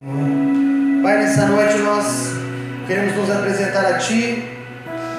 [0.00, 2.28] Pai, nessa noite nós
[2.86, 4.48] queremos nos apresentar a Ti,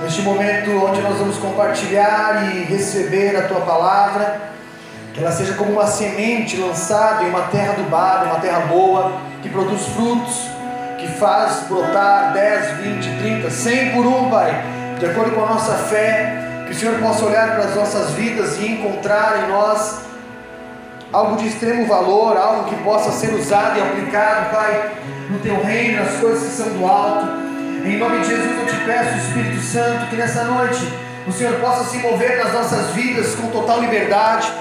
[0.02, 4.40] neste momento onde nós vamos compartilhar e receber a Tua palavra,
[5.14, 9.50] que ela seja como uma semente lançada em uma terra adubada, uma terra boa, que
[9.50, 10.48] produz frutos,
[10.98, 14.64] que faz brotar 10, 20, 30, 100 por um, Pai,
[14.98, 18.58] de acordo com a nossa fé, que o Senhor possa olhar para as nossas vidas
[18.58, 20.09] e encontrar em nós
[21.12, 24.92] algo de extremo valor, algo que possa ser usado e aplicado, Pai,
[25.30, 27.28] no teu reino, nas coisas que são do alto.
[27.86, 30.82] Em nome de Jesus eu te peço, Espírito Santo, que nessa noite
[31.28, 34.52] o Senhor possa se mover nas nossas vidas com total liberdade,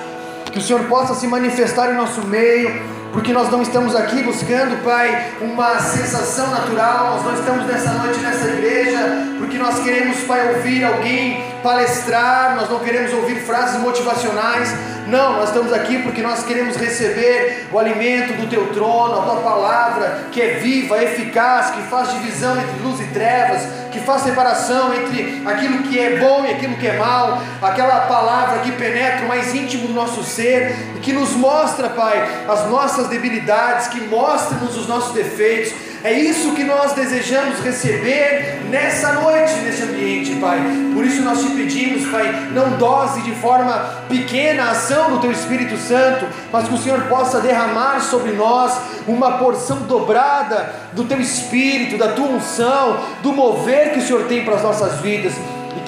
[0.52, 4.82] que o Senhor possa se manifestar em nosso meio porque nós não estamos aqui buscando,
[4.84, 8.98] Pai, uma sensação natural, nós não estamos nessa noite nessa igreja,
[9.38, 14.74] porque nós queremos, Pai, ouvir alguém palestrar, nós não queremos ouvir frases motivacionais,
[15.08, 19.36] não, nós estamos aqui porque nós queremos receber o alimento do Teu trono, a Tua
[19.36, 24.92] palavra, que é viva, eficaz, que faz divisão entre luz e trevas, que faz separação
[24.92, 29.28] entre aquilo que é bom e aquilo que é mal, aquela palavra que penetra o
[29.28, 34.76] mais íntimo do nosso ser e que nos mostra, Pai, as nossas debilidades, que mostra-nos
[34.76, 35.72] os nossos defeitos.
[36.04, 40.60] É isso que nós desejamos receber nessa noite, nesse ambiente, Pai.
[40.94, 43.72] Por isso nós te pedimos, Pai, não dose de forma
[44.08, 48.78] pequena a ação do Teu Espírito Santo, mas que o Senhor possa derramar sobre nós
[49.08, 54.44] uma porção dobrada do Teu Espírito, da Tua unção, do mover que o Senhor tem
[54.44, 55.32] para as nossas vidas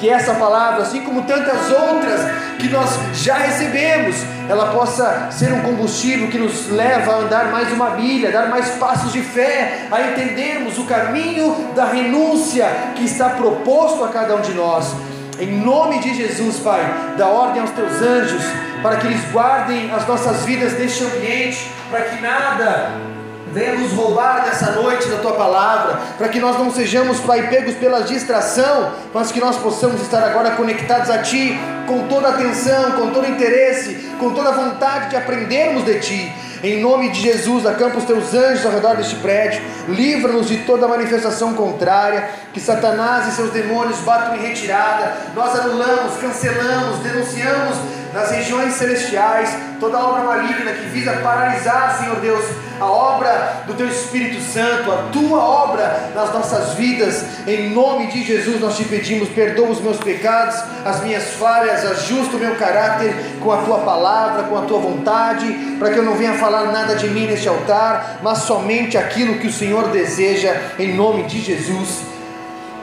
[0.01, 2.20] que essa palavra, assim como tantas outras
[2.59, 4.17] que nós já recebemos,
[4.48, 8.71] ela possa ser um combustível que nos leva a andar mais uma milha, dar mais
[8.71, 14.41] passos de fé, a entendermos o caminho da renúncia que está proposto a cada um
[14.41, 14.95] de nós.
[15.39, 18.43] Em nome de Jesus, Pai, dá ordem aos teus anjos
[18.83, 23.09] para que eles guardem as nossas vidas neste ambiente, para que nada
[23.53, 27.75] Venha nos roubar nessa noite da tua palavra, para que nós não sejamos, Pai, pegos
[27.75, 33.11] pela distração, mas que nós possamos estar agora conectados a Ti, com toda atenção, com
[33.11, 36.33] todo interesse, com toda vontade de aprendermos de Ti.
[36.62, 40.87] Em nome de Jesus, acampa os teus anjos ao redor deste prédio, livra-nos de toda
[40.87, 45.12] manifestação contrária, que Satanás e seus demônios batam em retirada.
[45.34, 47.77] Nós anulamos, cancelamos, denunciamos
[48.12, 49.50] nas regiões celestiais
[49.81, 52.44] toda obra maligna que visa paralisar, Senhor Deus,
[52.81, 57.47] a obra do Teu Espírito Santo, a Tua obra nas nossas vidas.
[57.47, 62.37] Em nome de Jesus nós te pedimos, perdoa os meus pecados, as minhas falhas, ajusta
[62.37, 65.47] o meu caráter com a Tua palavra, com a Tua vontade,
[65.79, 69.49] para que eu não venha falar nada de mim neste altar, mas somente aquilo que
[69.49, 72.01] o Senhor deseja, em nome de Jesus.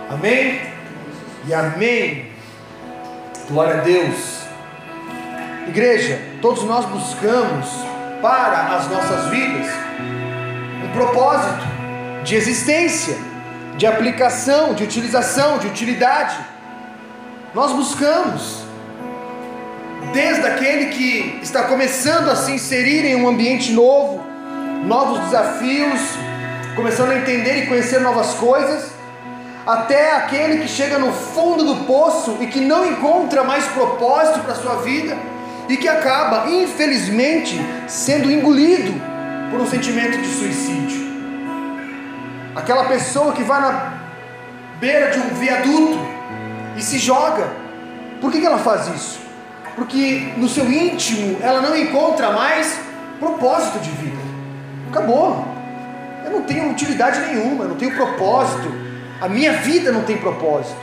[0.09, 0.61] Amém?
[1.47, 2.31] E amém.
[3.49, 4.37] Glória a Deus.
[5.67, 7.86] Igreja, todos nós buscamos
[8.21, 9.67] para as nossas vidas
[10.83, 11.65] um propósito
[12.23, 13.17] de existência,
[13.77, 16.35] de aplicação, de utilização, de utilidade.
[17.53, 18.63] Nós buscamos,
[20.13, 24.23] desde aquele que está começando a se inserir em um ambiente novo,
[24.83, 26.01] novos desafios,
[26.75, 28.91] começando a entender e conhecer novas coisas,
[29.65, 34.53] até aquele que chega no fundo do poço e que não encontra mais propósito para
[34.53, 35.17] a sua vida
[35.69, 38.93] e que acaba, infelizmente, sendo engolido
[39.51, 41.07] por um sentimento de suicídio.
[42.55, 43.93] Aquela pessoa que vai na
[44.79, 45.99] beira de um viaduto
[46.75, 47.47] e se joga.
[48.21, 49.19] Por que, que ela faz isso?
[49.75, 52.79] Porque no seu íntimo ela não encontra mais
[53.19, 54.17] propósito de vida.
[54.89, 55.45] Acabou.
[56.25, 58.71] Eu não tenho utilidade nenhuma, eu não tenho propósito.
[59.21, 60.79] A minha vida não tem propósito.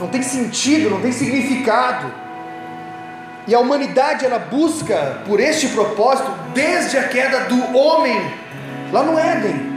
[0.00, 2.23] Não tem sentido, não tem significado.
[3.46, 8.18] E a humanidade ela busca por este propósito desde a queda do homem
[8.90, 9.74] lá no Éden.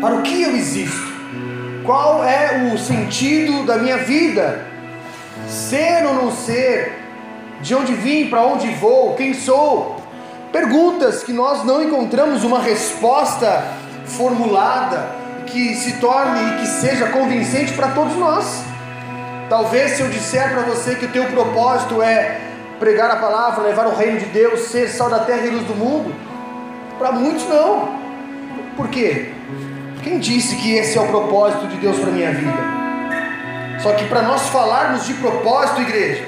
[0.00, 1.12] Para o que eu existo?
[1.84, 4.64] Qual é o sentido da minha vida?
[5.48, 7.00] Ser ou não ser?
[7.60, 10.00] De onde vim, para onde vou, quem sou?
[10.52, 13.64] Perguntas que nós não encontramos uma resposta
[14.06, 15.08] formulada
[15.46, 18.62] que se torne e que seja convincente para todos nós.
[19.48, 22.40] Talvez se eu disser para você que o teu propósito é
[22.78, 25.74] pregar a palavra, levar o reino de Deus, ser sal da terra e luz do
[25.74, 26.14] mundo,
[26.98, 27.88] para muitos não.
[28.76, 29.32] Por quê?
[30.02, 32.74] Quem disse que esse é o propósito de Deus para minha vida?
[33.82, 36.24] Só que para nós falarmos de propósito, igreja,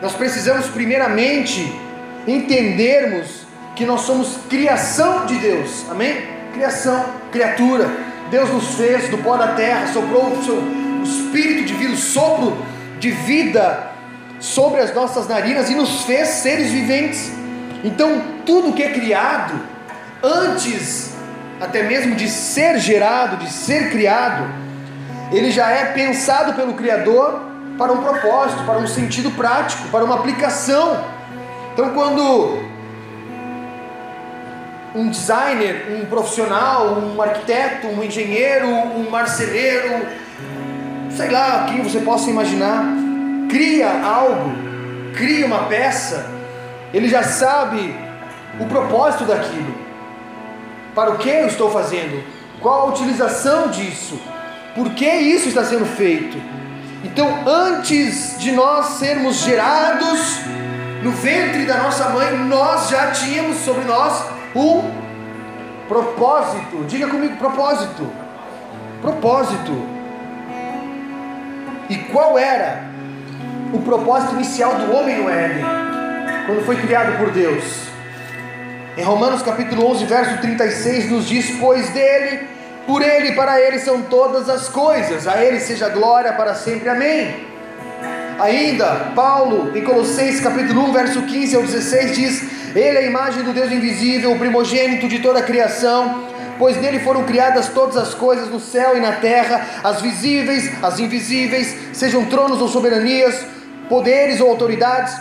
[0.00, 1.72] nós precisamos primeiramente
[2.26, 5.86] entendermos que nós somos criação de Deus.
[5.90, 6.16] Amém?
[6.52, 7.88] Criação, criatura.
[8.30, 12.56] Deus nos fez do pó da terra, soprou o seu espírito de vida, o sopro
[12.98, 13.90] de vida
[14.40, 17.32] sobre as nossas narinas e nos fez seres viventes.
[17.82, 19.60] Então, tudo que é criado,
[20.22, 21.14] antes
[21.60, 24.48] até mesmo de ser gerado, de ser criado,
[25.32, 27.42] ele já é pensado pelo Criador
[27.76, 31.04] para um propósito, para um sentido prático, para uma aplicação.
[31.72, 32.58] Então, quando
[34.94, 40.06] um designer, um profissional, um arquiteto, um engenheiro, um marceneiro,
[41.18, 42.84] sei lá, quem você possa imaginar,
[43.50, 44.52] cria algo,
[45.16, 46.24] cria uma peça,
[46.94, 47.92] ele já sabe
[48.60, 49.74] o propósito daquilo.
[50.94, 52.22] Para o que eu estou fazendo?
[52.60, 54.20] Qual a utilização disso?
[54.76, 56.40] Por que isso está sendo feito?
[57.02, 60.40] Então, antes de nós sermos gerados
[61.02, 64.24] no ventre da nossa mãe, nós já tínhamos sobre nós
[64.54, 64.88] um
[65.88, 66.84] propósito.
[66.86, 68.08] Diga comigo, propósito.
[69.02, 69.97] Propósito.
[71.88, 72.82] E qual era
[73.72, 75.64] o propósito inicial do homem no Éden,
[76.44, 77.64] quando foi criado por Deus?
[78.94, 82.46] Em Romanos capítulo 11, verso 36 nos diz: "Pois dele,
[82.86, 85.26] por ele e para ele são todas as coisas.
[85.26, 86.90] A ele seja glória para sempre.
[86.90, 87.46] Amém."
[88.38, 93.42] Ainda, Paulo, em Colossenses capítulo 1, verso 15 ao 16 diz: "Ele é a imagem
[93.44, 98.14] do Deus invisível, o primogênito de toda a criação." Pois nele foram criadas todas as
[98.14, 103.46] coisas no céu e na terra, as visíveis, as invisíveis, sejam tronos ou soberanias,
[103.88, 105.16] poderes ou autoridades,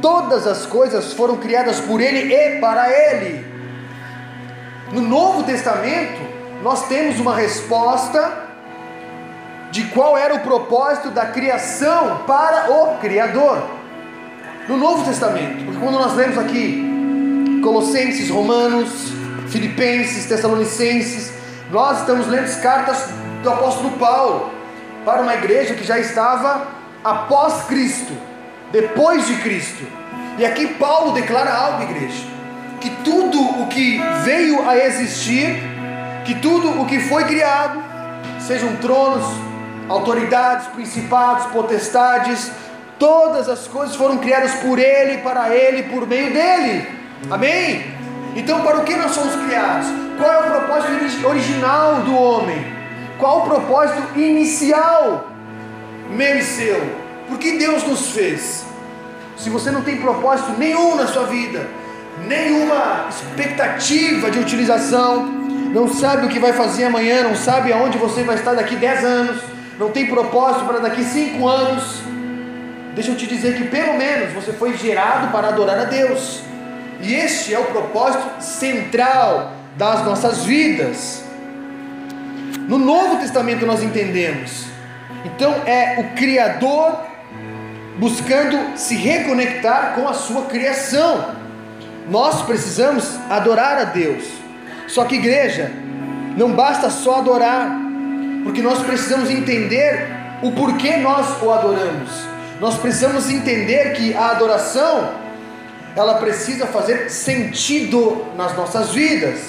[0.00, 3.44] todas as coisas foram criadas por Ele e para Ele.
[4.92, 6.20] No Novo Testamento,
[6.62, 8.50] nós temos uma resposta
[9.70, 13.62] de qual era o propósito da criação para o Criador.
[14.68, 19.21] No Novo Testamento, porque quando nós lemos aqui Colossenses, Romanos,
[19.52, 21.32] Filipenses, Tessalonicenses,
[21.70, 23.08] nós estamos lendo cartas
[23.42, 24.50] do apóstolo Paulo
[25.04, 26.66] para uma igreja que já estava
[27.04, 28.12] após Cristo
[28.72, 29.86] depois de Cristo.
[30.38, 32.24] E aqui Paulo declara algo, igreja:
[32.80, 35.62] que tudo o que veio a existir,
[36.24, 37.82] que tudo o que foi criado,
[38.40, 39.24] sejam tronos,
[39.88, 42.50] autoridades, principados, potestades,
[42.98, 46.88] todas as coisas foram criadas por Ele, para Ele, por meio dele.
[47.30, 48.01] Amém?
[48.34, 49.86] Então, para o que nós somos criados?
[50.18, 52.72] Qual é o propósito original do homem?
[53.18, 55.28] Qual o propósito inicial,
[56.10, 56.80] meu e seu?
[57.28, 58.64] Por que Deus nos fez?
[59.36, 61.66] Se você não tem propósito nenhum na sua vida,
[62.26, 65.26] nenhuma expectativa de utilização,
[65.72, 69.04] não sabe o que vai fazer amanhã, não sabe aonde você vai estar daqui 10
[69.04, 69.42] anos,
[69.78, 72.02] não tem propósito para daqui 5 anos,
[72.94, 76.42] deixa eu te dizer que pelo menos você foi gerado para adorar a Deus,
[77.02, 81.24] e este é o propósito central das nossas vidas.
[82.68, 84.66] No Novo Testamento nós entendemos,
[85.24, 87.00] então é o Criador
[87.98, 91.34] buscando se reconectar com a sua criação.
[92.08, 94.24] Nós precisamos adorar a Deus.
[94.86, 95.70] Só que, igreja,
[96.36, 97.70] não basta só adorar,
[98.44, 100.08] porque nós precisamos entender
[100.42, 102.10] o porquê nós o adoramos.
[102.60, 105.21] Nós precisamos entender que a adoração
[105.94, 109.40] ela precisa fazer sentido nas nossas vidas.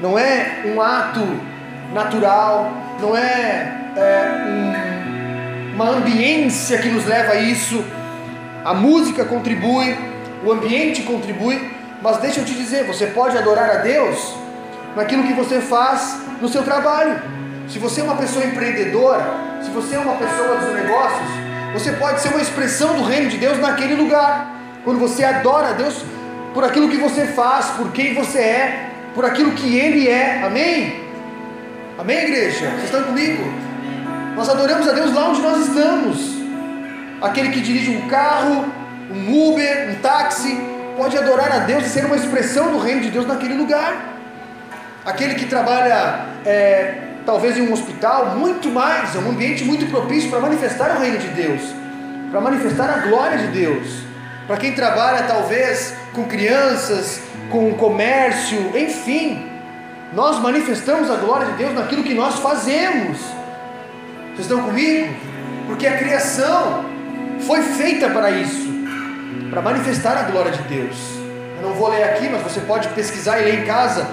[0.00, 1.20] Não é um ato
[1.92, 4.92] natural, não é, é um
[5.74, 7.84] uma ambiência que nos leva a isso.
[8.64, 9.96] A música contribui,
[10.44, 11.70] o ambiente contribui,
[12.00, 14.34] mas deixa eu te dizer, você pode adorar a Deus
[14.94, 17.20] naquilo que você faz no seu trabalho.
[17.68, 19.24] Se você é uma pessoa empreendedora,
[19.62, 21.28] se você é uma pessoa dos negócios,
[21.72, 24.61] você pode ser uma expressão do reino de Deus naquele lugar.
[24.84, 26.04] Quando você adora a Deus
[26.52, 30.42] por aquilo que você faz, por quem você é, por aquilo que Ele é.
[30.42, 31.04] Amém?
[31.98, 32.70] Amém, igreja?
[32.70, 33.44] Vocês estão comigo?
[34.34, 36.32] Nós adoramos a Deus lá onde nós estamos.
[37.20, 38.64] Aquele que dirige um carro,
[39.08, 40.58] um Uber, um táxi,
[40.96, 44.16] pode adorar a Deus e ser uma expressão do reino de Deus naquele lugar.
[45.04, 50.28] Aquele que trabalha, é, talvez em um hospital, muito mais, é um ambiente muito propício
[50.28, 51.60] para manifestar o reino de Deus,
[52.32, 54.11] para manifestar a glória de Deus.
[54.52, 59.50] Para quem trabalha, talvez, com crianças, com comércio, enfim,
[60.12, 63.16] nós manifestamos a glória de Deus naquilo que nós fazemos.
[64.26, 65.14] Vocês estão comigo?
[65.66, 66.84] Porque a criação
[67.46, 68.68] foi feita para isso,
[69.48, 70.98] para manifestar a glória de Deus.
[71.56, 74.06] Eu não vou ler aqui, mas você pode pesquisar e ler em casa.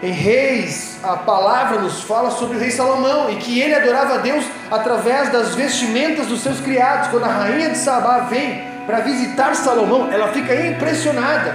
[0.00, 4.18] Em Reis, a palavra nos fala sobre o rei Salomão e que ele adorava a
[4.18, 7.08] Deus através das vestimentas dos seus criados.
[7.08, 11.54] Quando a rainha de Sabá vem para visitar Salomão, ela fica impressionada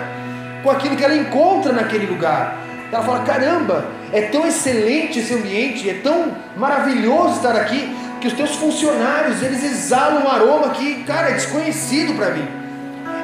[0.61, 2.57] com aquilo que ela encontra naquele lugar.
[2.91, 8.33] Ela fala: caramba, é tão excelente esse ambiente, é tão maravilhoso estar aqui, que os
[8.33, 12.47] teus funcionários eles exalam um aroma que, cara, é desconhecido para mim.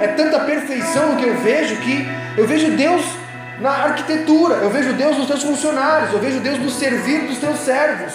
[0.02, 3.04] É tanta perfeição que eu vejo que eu vejo Deus
[3.60, 7.60] na arquitetura, eu vejo Deus nos teus funcionários, eu vejo Deus no servir dos teus
[7.60, 8.14] servos.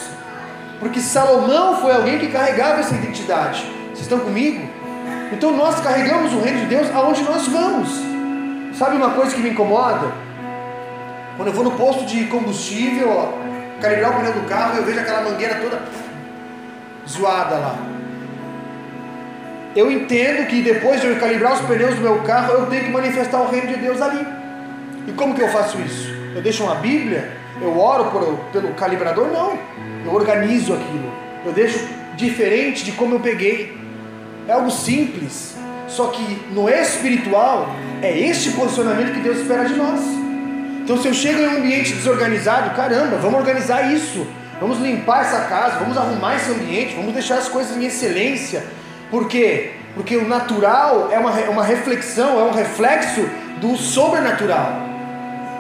[0.78, 3.64] Porque Salomão foi alguém que carregava essa identidade.
[3.88, 4.68] Vocês estão comigo?
[5.32, 7.90] Então nós carregamos o reino de Deus aonde nós vamos.
[8.76, 10.12] Sabe uma coisa que me incomoda?
[11.36, 13.32] Quando eu vou no posto de combustível, ó,
[13.80, 15.80] calibrar o pneu do carro, eu vejo aquela mangueira toda
[17.08, 17.76] zoada lá.
[19.74, 22.90] Eu entendo que depois de eu calibrar os pneus do meu carro, eu tenho que
[22.90, 24.26] manifestar o reino de Deus ali.
[25.08, 26.14] E como que eu faço isso?
[26.34, 27.32] Eu deixo uma Bíblia?
[27.60, 29.28] Eu oro por, pelo calibrador?
[29.28, 29.58] Não.
[30.04, 31.10] Eu organizo aquilo.
[31.44, 31.86] Eu deixo
[32.16, 33.81] diferente de como eu peguei.
[34.48, 35.54] É algo simples.
[35.88, 36.22] Só que
[36.52, 37.68] no espiritual,
[38.00, 40.00] é este posicionamento que Deus espera de nós.
[40.82, 44.26] Então, se eu chego em um ambiente desorganizado, caramba, vamos organizar isso.
[44.60, 48.64] Vamos limpar essa casa, vamos arrumar esse ambiente, vamos deixar as coisas em excelência.
[49.10, 49.72] Por quê?
[49.94, 53.28] Porque o natural é uma, uma reflexão, é um reflexo
[53.60, 54.92] do sobrenatural.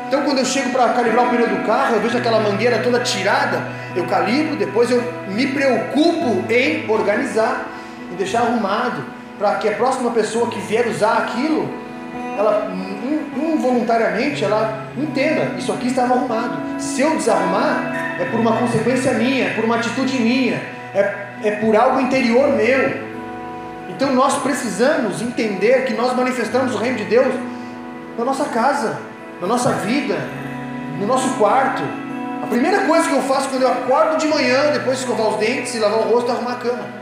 [0.08, 3.00] Então, quando eu chego para calibrar o pneu do carro, eu vejo aquela mangueira toda
[3.00, 3.62] tirada,
[3.96, 7.66] eu calibro, depois eu me preocupo em organizar,
[8.12, 9.02] em deixar arrumado,
[9.38, 11.68] para que a próxima pessoa que vier usar aquilo,
[12.38, 12.70] ela
[13.36, 16.58] involuntariamente ela entenda, isso aqui estava arrumado.
[16.78, 20.60] Se eu desarrumar, é por uma consequência minha, é por uma atitude minha,
[20.94, 23.12] é, é por algo interior meu.
[23.88, 27.34] Então nós precisamos entender que nós manifestamos o reino de Deus
[28.18, 30.16] na nossa casa na nossa vida,
[31.00, 31.82] no nosso quarto.
[32.44, 35.36] A primeira coisa que eu faço quando eu acordo de manhã, depois de escovar os
[35.36, 37.01] dentes e lavar o rosto, é arrumar a cama.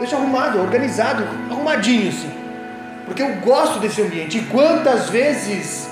[0.00, 2.32] Deixa arrumado, organizado, arrumadinho assim.
[3.04, 4.38] Porque eu gosto desse ambiente.
[4.38, 5.88] E quantas vezes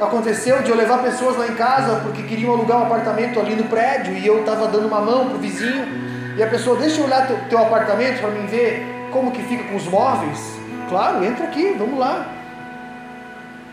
[0.00, 3.64] aconteceu de eu levar pessoas lá em casa porque queriam alugar um apartamento ali no
[3.64, 5.86] prédio e eu estava dando uma mão pro vizinho
[6.36, 9.64] e a pessoa deixa eu olhar teu, teu apartamento para mim ver como que fica
[9.64, 10.38] com os móveis.
[10.88, 12.26] Claro, entra aqui, vamos lá.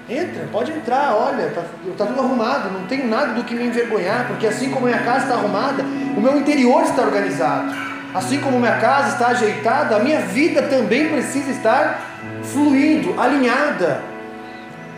[0.09, 1.61] Entra, pode entrar, olha, está
[1.97, 5.25] tá tudo arrumado, não tenho nada do que me envergonhar, porque assim como minha casa
[5.25, 7.92] está arrumada, o meu interior está organizado.
[8.13, 11.99] Assim como minha casa está ajeitada, a minha vida também precisa estar
[12.43, 14.01] fluindo, alinhada.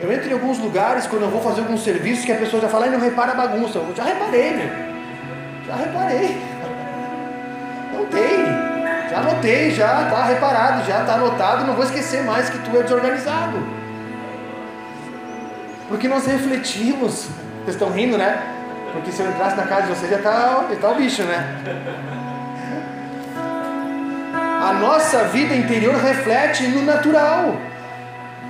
[0.02, 2.68] Eu entro em alguns lugares quando eu vou fazer algum serviço que a pessoa já
[2.68, 3.80] fala, e não repara a bagunça.
[3.80, 4.70] Eu já reparei, meu.
[5.66, 6.42] Já reparei.
[7.94, 8.76] Não tem.
[9.10, 12.84] Já anotei, já está reparado, já está anotado, não vou esquecer mais que tu é
[12.84, 13.66] desorganizado.
[15.88, 17.30] Porque nós refletimos.
[17.64, 18.42] Vocês estão rindo, né?
[18.92, 22.15] Porque se eu entrasse na casa de vocês já está tá o bicho, né?
[24.66, 27.56] A nossa vida interior reflete no natural.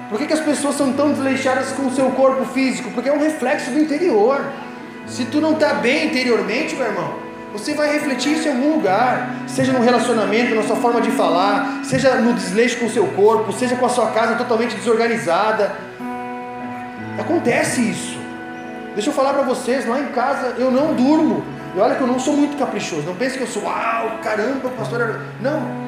[0.08, 2.90] Por que, que as pessoas são tão desleixadas com o seu corpo físico?
[2.92, 4.40] Porque é um reflexo do interior.
[5.06, 7.16] Se tu não está bem interiormente, meu irmão,
[7.52, 11.82] você vai refletir isso em algum lugar, seja no relacionamento, na sua forma de falar,
[11.84, 15.76] seja no desleixo com o seu corpo, seja com a sua casa totalmente desorganizada.
[17.20, 18.18] Acontece isso.
[18.94, 21.44] Deixa eu falar para vocês, lá em casa eu não durmo.
[21.76, 23.02] E olha que eu não sou muito caprichoso.
[23.02, 25.20] Não pense que eu sou, uau, caramba, pastor.
[25.42, 25.85] Não.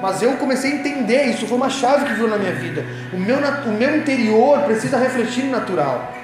[0.00, 2.84] Mas eu comecei a entender, isso foi uma chave que viu na minha vida.
[3.12, 6.14] O meu, o meu interior precisa refletir no natural.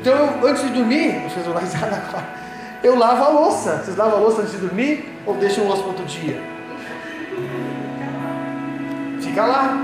[0.00, 2.40] Então eu, antes de dormir, vocês vão risada agora.
[2.82, 3.82] Eu lavo a louça.
[3.84, 5.14] Vocês lavam a louça antes de dormir?
[5.26, 6.40] Ou deixam a louça para outro dia?
[9.20, 9.76] Fica lá.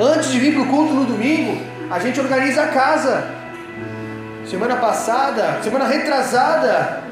[0.00, 1.60] Antes de vir para o culto no domingo,
[1.90, 3.30] a gente organiza a casa.
[4.46, 7.03] Semana passada, semana retrasada,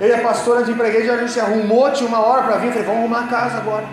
[0.00, 2.72] eu e a pastora de igreja, a gente arrumou, tinha uma hora para vir, eu
[2.72, 3.84] falei, vamos arrumar a casa agora.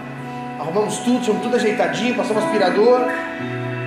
[0.59, 3.01] Arrumamos tudo, tinha tudo ajeitadinho, passamos aspirador.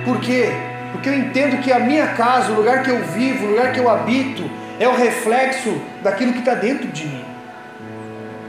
[0.05, 0.51] Por quê?
[0.91, 3.79] Porque eu entendo que a minha casa, o lugar que eu vivo, o lugar que
[3.79, 4.49] eu habito,
[4.79, 7.25] é o reflexo daquilo que está dentro de mim.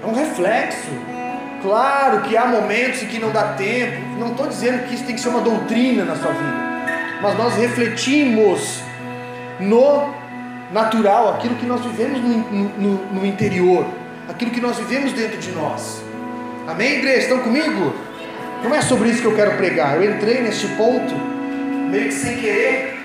[0.03, 0.91] É um reflexo.
[1.63, 4.01] Claro que há momentos em que não dá tempo.
[4.19, 6.71] Não estou dizendo que isso tem que ser uma doutrina na sua vida
[7.21, 8.83] mas nós refletimos
[9.59, 10.09] no
[10.73, 13.87] natural, aquilo que nós vivemos no, no, no, interior,
[14.29, 16.03] aquilo que nós vivemos dentro de nós.
[16.67, 17.23] Amém, igreja?
[17.23, 17.95] Estão comigo?
[18.63, 19.97] Não é sobre isso que eu quero pregar.
[19.97, 21.15] Eu entrei neste ponto
[21.91, 22.99] meio que sem querer,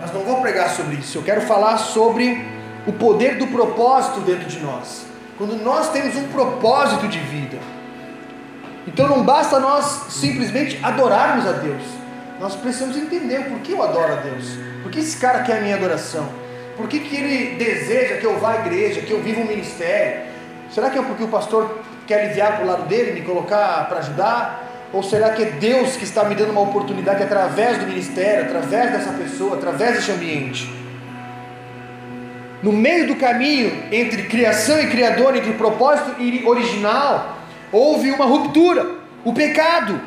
[0.00, 1.18] mas não vou pregar sobre isso.
[1.18, 2.44] Eu quero falar sobre
[2.86, 5.06] o poder do propósito dentro de nós.
[5.38, 7.58] Quando nós temos um propósito de vida.
[8.86, 11.99] Então não basta nós simplesmente adorarmos a Deus
[12.40, 14.56] nós precisamos entender por que eu adoro a Deus.
[14.82, 16.26] Por que esse cara quer a minha adoração?
[16.74, 20.22] Por que, que ele deseja que eu vá à igreja, que eu viva um ministério?
[20.70, 23.98] Será que é porque o pastor quer aliviar para o lado dele, me colocar para
[23.98, 24.66] ajudar?
[24.90, 28.90] Ou será que é Deus que está me dando uma oportunidade através do ministério, através
[28.90, 30.72] dessa pessoa, através desse ambiente?
[32.62, 37.36] No meio do caminho entre criação e criador, entre propósito e original,
[37.70, 38.86] houve uma ruptura,
[39.24, 40.00] o pecado.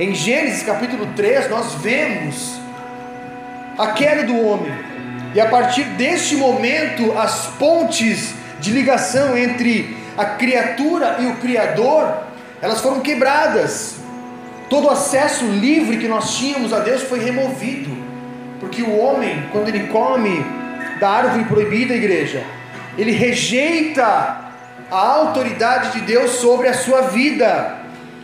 [0.00, 2.58] Em Gênesis capítulo 3, nós vemos
[3.76, 4.72] a queda do homem,
[5.34, 12.14] e a partir deste momento, as pontes de ligação entre a criatura e o Criador,
[12.62, 13.96] elas foram quebradas.
[14.70, 17.94] Todo o acesso livre que nós tínhamos a Deus foi removido,
[18.58, 20.42] porque o homem, quando ele come
[20.98, 22.42] da árvore proibida, igreja,
[22.96, 24.50] ele rejeita
[24.90, 27.79] a autoridade de Deus sobre a sua vida,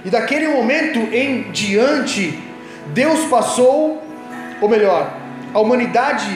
[0.06, 2.38] e daquele momento em diante,
[2.94, 4.00] Deus passou,
[4.60, 5.12] ou melhor,
[5.52, 6.28] a humanidade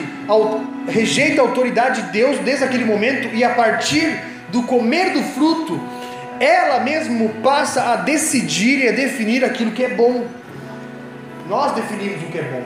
[0.89, 5.79] rejeita a autoridade de Deus desde aquele momento, e a partir do comer do fruto,
[6.37, 10.25] ela mesmo passa a decidir e a definir aquilo que é bom.
[11.47, 12.63] Nós definimos o que é bom,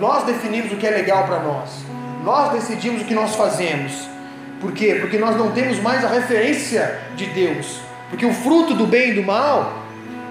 [0.00, 1.70] nós definimos o que é legal para nós,
[2.24, 4.08] nós decidimos o que nós fazemos.
[4.60, 4.96] Por quê?
[5.00, 7.78] Porque nós não temos mais a referência de Deus.
[8.10, 9.83] Porque o fruto do bem e do mal,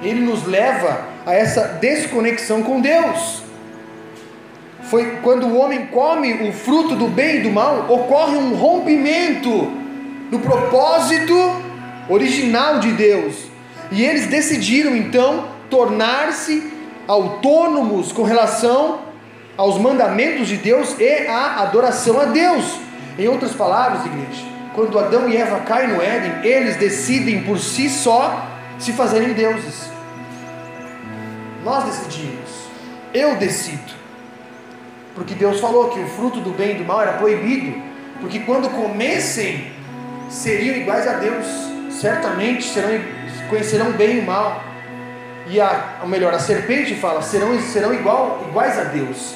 [0.03, 3.41] ele nos leva a essa desconexão com Deus.
[4.83, 9.71] Foi quando o homem come o fruto do bem e do mal, ocorre um rompimento
[10.29, 11.33] no propósito
[12.09, 13.35] original de Deus.
[13.91, 16.71] E eles decidiram então tornar-se
[17.07, 18.99] autônomos com relação
[19.55, 22.79] aos mandamentos de Deus e à adoração a Deus.
[23.17, 24.43] Em outras palavras, igreja,
[24.73, 28.47] quando Adão e Eva caem no Éden, eles decidem por si só
[28.79, 29.92] se fazerem deuses.
[31.63, 32.49] Nós decidimos,
[33.13, 33.93] eu decido,
[35.15, 37.81] porque Deus falou que o fruto do bem e do mal era proibido,
[38.19, 39.71] porque quando comessem
[40.29, 41.45] seriam iguais a Deus,
[41.91, 42.89] certamente serão,
[43.49, 44.63] conhecerão bem e o mal.
[45.47, 49.35] E a, ou melhor, a serpente fala, serão, serão igual, iguais a Deus.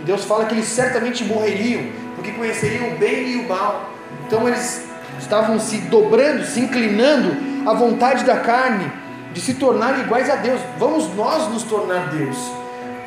[0.00, 1.82] E Deus fala que eles certamente morreriam,
[2.14, 3.90] porque conheceriam o bem e o mal.
[4.26, 4.86] Então eles
[5.18, 8.90] estavam se dobrando, se inclinando à vontade da carne,
[9.38, 10.60] de se tornar iguais a Deus.
[10.78, 12.36] Vamos nós nos tornar Deus.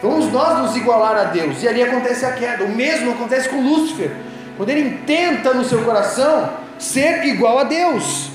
[0.01, 1.61] Vamos nós nos igualar a Deus.
[1.61, 2.63] E ali acontece a queda.
[2.63, 4.11] O mesmo acontece com Lúcifer.
[4.55, 8.29] Quando ele tenta no seu coração ser igual a Deus.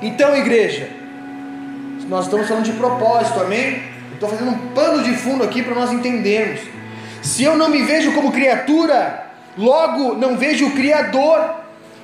[0.00, 0.88] Então, igreja,
[2.08, 3.82] nós estamos falando de propósito, amém?
[4.12, 6.60] Estou fazendo um pano de fundo aqui para nós entendermos.
[7.22, 9.26] Se eu não me vejo como criatura,
[9.58, 11.56] logo não vejo o Criador.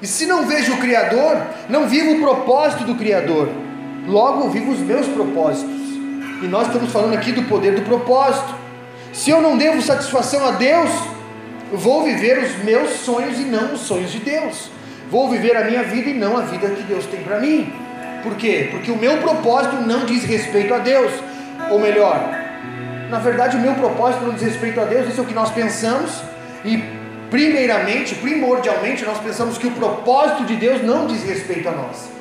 [0.03, 3.70] E se não vejo o Criador, não vivo o propósito do Criador.
[4.11, 5.81] Logo vivo os meus propósitos.
[6.43, 8.53] E nós estamos falando aqui do poder do propósito.
[9.13, 10.91] Se eu não devo satisfação a Deus,
[11.73, 14.69] vou viver os meus sonhos e não os sonhos de Deus.
[15.09, 17.73] Vou viver a minha vida e não a vida que Deus tem para mim.
[18.25, 18.69] Por quê?
[18.73, 21.13] Porque o meu propósito não diz respeito a Deus.
[21.71, 22.35] Ou melhor,
[23.09, 25.51] na verdade, o meu propósito não diz respeito a Deus, isso é o que nós
[25.51, 26.11] pensamos,
[26.65, 26.83] e
[27.31, 32.20] primeiramente, primordialmente, nós pensamos que o propósito de Deus não diz respeito a nós.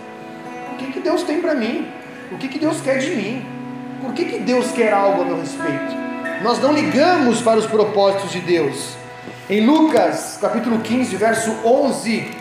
[0.73, 1.88] O que, que Deus tem para mim?
[2.32, 3.45] O que, que Deus quer de mim?
[4.01, 5.95] Por que, que Deus quer algo a meu respeito?
[6.41, 8.95] Nós não ligamos para os propósitos de Deus.
[9.49, 12.32] Em Lucas, capítulo 15, verso 11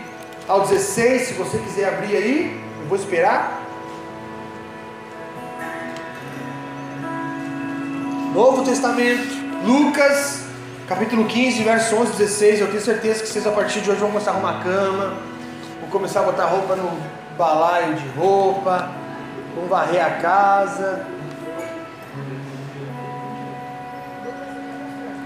[0.47, 3.61] ao 16, se você quiser abrir aí, eu vou esperar.
[8.33, 9.27] Novo Testamento,
[9.65, 10.45] Lucas,
[10.87, 12.61] capítulo 15, verso 11 16.
[12.61, 15.17] Eu tenho certeza que vocês a partir de hoje vão começar a arrumar a cama,
[15.81, 18.91] vão começar a botar roupa no balaio de roupa,
[19.55, 21.07] vão varrer a casa.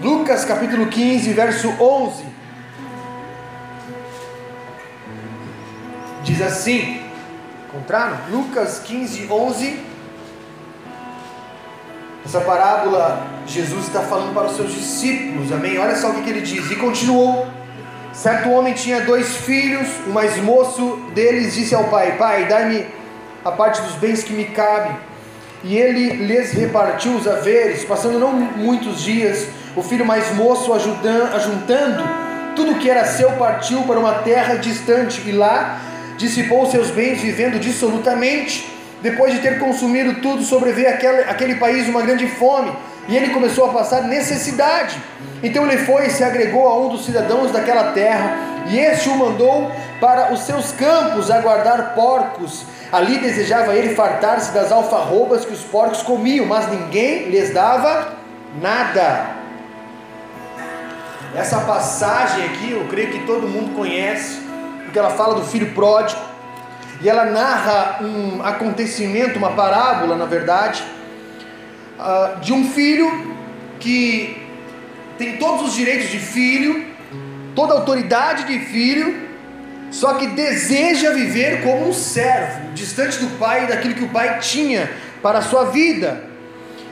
[0.00, 2.24] Lucas capítulo 15, verso 11.
[6.22, 7.02] Diz assim:
[7.68, 8.16] Encontraram?
[8.30, 9.94] Lucas 15, 11
[12.24, 15.78] essa parábola, Jesus está falando para os seus discípulos, amém?
[15.78, 16.70] Olha só o que ele diz.
[16.70, 17.46] E continuou:
[18.14, 22.86] Certo homem tinha dois filhos, o mais moço deles disse ao pai: Pai, dai-me
[23.44, 24.94] a parte dos bens que me cabe.
[25.64, 31.34] E ele lhes repartiu os haveres, passando não muitos dias, o filho mais moço, ajudando,
[31.34, 32.04] ajuntando
[32.54, 35.80] tudo que era seu, partiu para uma terra distante e lá
[36.16, 38.72] dissipou seus bens, vivendo dissolutamente.
[39.02, 42.72] Depois de ter consumido tudo, sobreveio aquele, aquele país uma grande fome,
[43.08, 45.00] e ele começou a passar necessidade.
[45.42, 48.36] Então ele foi e se agregou a um dos cidadãos daquela terra,
[48.66, 52.64] e este o mandou para os seus campos a guardar porcos.
[52.90, 58.14] Ali desejava ele fartar-se das alfarrobas que os porcos comiam, mas ninguém lhes dava
[58.60, 59.26] nada.
[61.34, 64.40] Essa passagem aqui, eu creio que todo mundo conhece,
[64.84, 66.20] porque ela fala do filho pródigo
[67.00, 70.84] e ela narra um acontecimento, uma parábola, na verdade,
[71.98, 73.36] ah, de um filho
[73.78, 74.36] que
[75.18, 76.86] tem todos os direitos de filho,
[77.54, 79.28] toda a autoridade de filho,
[79.90, 84.40] só que deseja viver como um servo, distante do pai e daquilo que o pai
[84.40, 84.90] tinha
[85.22, 86.24] para a sua vida.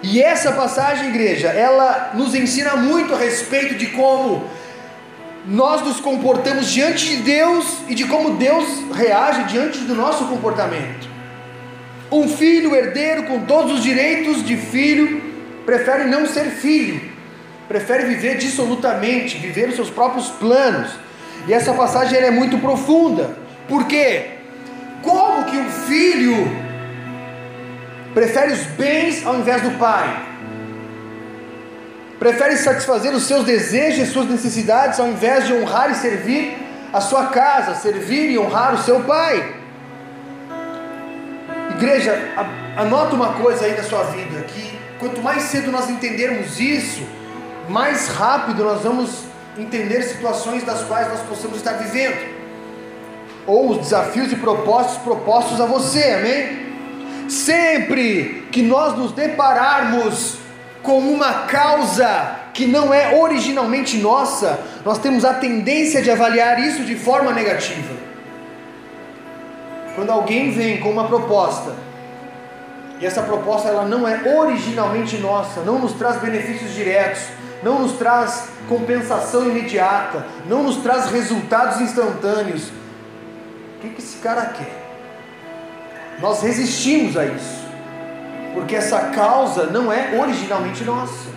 [0.02, 4.48] E essa passagem, igreja, ela nos ensina muito a respeito de como
[5.44, 11.11] nós nos comportamos diante de Deus e de como Deus reage diante do nosso comportamento.
[12.12, 15.22] Um filho herdeiro com todos os direitos de filho
[15.64, 17.00] prefere não ser filho,
[17.66, 20.90] prefere viver dissolutamente, viver os seus próprios planos.
[21.48, 23.34] E essa passagem é muito profunda.
[23.66, 24.26] Por quê?
[25.00, 26.54] Como que um filho
[28.12, 30.26] prefere os bens ao invés do pai?
[32.18, 36.58] Prefere satisfazer os seus desejos e suas necessidades ao invés de honrar e servir
[36.92, 39.61] a sua casa, servir e honrar o seu pai?
[41.76, 42.16] Igreja,
[42.76, 47.02] anota uma coisa aí na sua vida, que quanto mais cedo nós entendermos isso,
[47.68, 49.24] mais rápido nós vamos
[49.58, 52.32] entender situações das quais nós possamos estar vivendo,
[53.46, 56.62] ou os desafios e propósitos propostos a você, amém?
[57.28, 60.38] Sempre que nós nos depararmos
[60.82, 66.84] com uma causa que não é originalmente nossa, nós temos a tendência de avaliar isso
[66.84, 68.11] de forma negativa.
[69.94, 71.74] Quando alguém vem com uma proposta,
[73.00, 77.22] e essa proposta ela não é originalmente nossa, não nos traz benefícios diretos,
[77.62, 82.68] não nos traz compensação imediata, não nos traz resultados instantâneos.
[82.68, 84.82] O que, que esse cara quer?
[86.20, 87.66] Nós resistimos a isso,
[88.54, 91.30] porque essa causa não é originalmente nossa.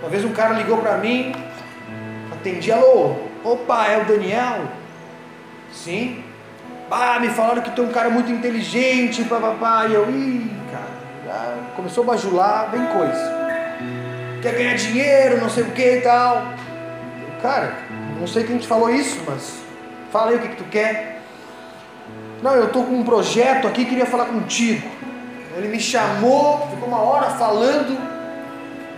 [0.00, 1.34] Uma vez um cara ligou para mim,
[2.30, 4.68] atendi, alô, opa, é o Daniel?
[5.72, 6.27] Sim.
[6.90, 11.58] Ah, me falaram que tu é um cara muito inteligente, papapá, e eu, ih, cara,
[11.76, 13.38] começou a bajular, bem coisa
[14.40, 16.46] quer ganhar dinheiro, não sei o que e tal.
[17.42, 17.74] Cara,
[18.18, 19.60] não sei quem te falou isso, mas
[20.12, 21.20] fala aí o que, que tu quer.
[22.42, 24.88] Não, eu estou com um projeto aqui, queria falar contigo.
[25.56, 27.98] Ele me chamou, ficou uma hora falando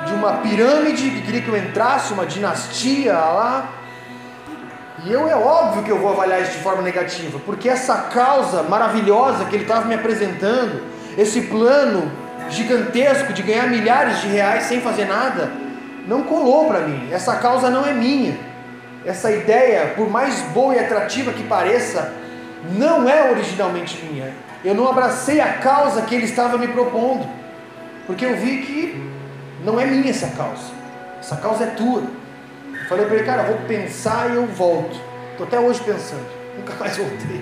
[0.07, 3.68] de uma pirâmide que queria que eu entrasse, uma dinastia lá.
[5.05, 8.63] E eu é óbvio que eu vou avaliar isso de forma negativa, porque essa causa
[8.63, 10.83] maravilhosa que ele estava me apresentando,
[11.17, 12.11] esse plano
[12.51, 15.51] gigantesco de ganhar milhares de reais sem fazer nada,
[16.07, 17.09] não colou para mim.
[17.11, 18.37] Essa causa não é minha.
[19.05, 22.13] Essa ideia, por mais boa e atrativa que pareça,
[22.77, 24.35] não é originalmente minha.
[24.63, 27.27] Eu não abracei a causa que ele estava me propondo,
[28.07, 29.11] porque eu vi que
[29.65, 30.73] não é minha essa causa.
[31.19, 32.03] Essa causa é tua.
[32.90, 35.00] Falei para ele, cara, vou pensar e eu volto.
[35.31, 36.26] Estou até hoje pensando,
[36.59, 37.40] nunca mais voltei.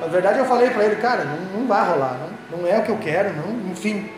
[0.00, 2.18] Na verdade, eu falei para ele, cara, não, não vai rolar,
[2.50, 4.10] não, não é o que eu quero, não, enfim.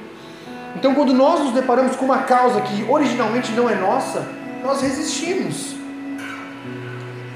[0.77, 4.25] Então, quando nós nos deparamos com uma causa que originalmente não é nossa,
[4.63, 5.75] nós resistimos.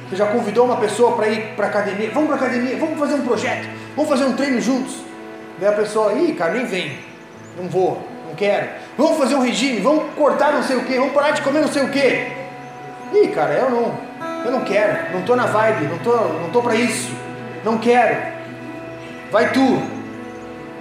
[0.08, 2.12] Você já convidou uma pessoa para ir para academia?
[2.14, 4.94] Vamos para academia, vamos fazer um projeto, vamos fazer um treino juntos.
[5.58, 6.96] Daí a pessoa, ih, cara, nem vem,
[7.60, 8.68] não vou, não quero.
[8.96, 11.68] Vamos fazer um regime, vamos cortar não sei o que, vamos parar de comer não
[11.72, 12.39] sei o que.
[13.12, 13.98] Ih, cara, eu não,
[14.44, 17.12] eu não quero, não estou na vibe, não tô, não tô para isso,
[17.64, 18.16] não quero.
[19.30, 19.82] Vai tu.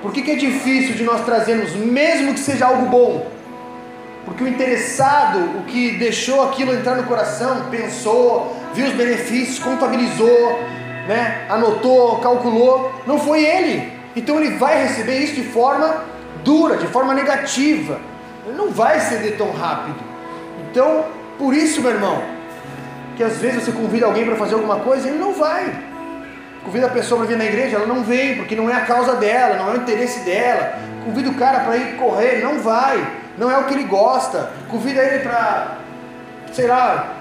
[0.01, 3.27] Por que, que é difícil de nós trazermos, mesmo que seja algo bom?
[4.25, 10.59] Porque o interessado, o que deixou aquilo entrar no coração, pensou, viu os benefícios, contabilizou,
[11.07, 13.91] né, anotou, calculou, não foi ele.
[14.15, 16.03] Então ele vai receber isso de forma
[16.43, 17.99] dura, de forma negativa.
[18.45, 19.99] Ele não vai ceder tão rápido.
[20.69, 21.05] Então,
[21.39, 22.21] por isso, meu irmão,
[23.17, 25.89] que às vezes você convida alguém para fazer alguma coisa, ele não vai
[26.63, 29.15] convida a pessoa para vir na igreja, ela não vem, porque não é a causa
[29.15, 30.77] dela, não é o interesse dela.
[31.03, 33.05] Convida o cara para ir correr, ele não vai,
[33.37, 34.51] não é o que ele gosta.
[34.69, 35.77] Convida ele para,
[36.53, 37.15] sei lá,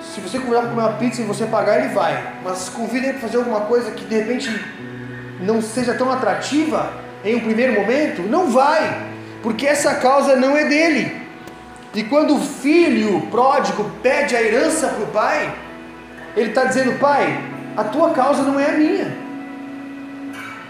[0.00, 2.22] se você convidar para comer uma pizza e você pagar, ele vai.
[2.44, 4.64] Mas convida ele para fazer alguma coisa que de repente
[5.40, 6.92] não seja tão atrativa
[7.24, 9.06] em um primeiro momento, não vai,
[9.42, 11.27] porque essa causa não é dele.
[11.94, 15.54] E quando o filho pródigo pede a herança para o pai,
[16.36, 17.40] ele está dizendo: Pai,
[17.76, 19.16] a tua causa não é a minha.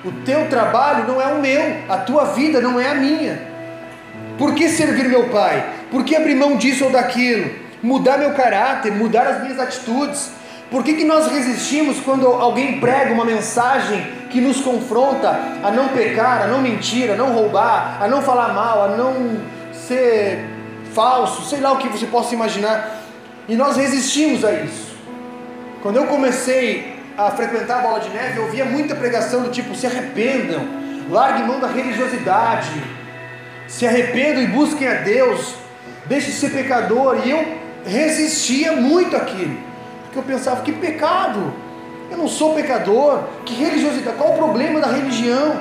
[0.04, 3.40] O teu trabalho não é o meu, a tua vida não é a minha.
[4.38, 5.68] Por que servir meu pai?
[5.90, 7.50] Por que abrir mão disso ou daquilo?
[7.82, 10.30] Mudar meu caráter, mudar as minhas atitudes?
[10.70, 15.30] Por que, que nós resistimos quando alguém prega uma mensagem que nos confronta
[15.62, 19.40] a não pecar, a não mentir, a não roubar, a não falar mal, a não
[19.72, 20.44] ser
[20.98, 23.02] falso, sei lá o que você possa imaginar,
[23.48, 24.96] e nós resistimos a isso?
[25.80, 29.76] Quando eu comecei a frequentar a bola de neve, eu ouvia muita pregação do tipo:
[29.76, 30.60] se arrependam,
[31.08, 32.82] larguem mão da religiosidade,
[33.68, 35.54] se arrependam e busquem a Deus,
[36.06, 37.20] deixe de ser pecador.
[37.24, 37.46] E eu
[37.86, 39.56] resistia muito àquilo,
[40.02, 41.54] porque eu pensava: que pecado,
[42.10, 45.60] eu não sou pecador, que religiosidade, qual o problema da religião?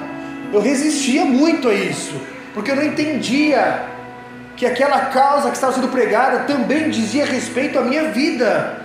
[0.52, 2.19] Eu resistia muito a isso,
[2.56, 3.96] porque eu não entendia
[4.57, 8.81] que aquela causa que estava sendo pregada também dizia respeito à minha vida,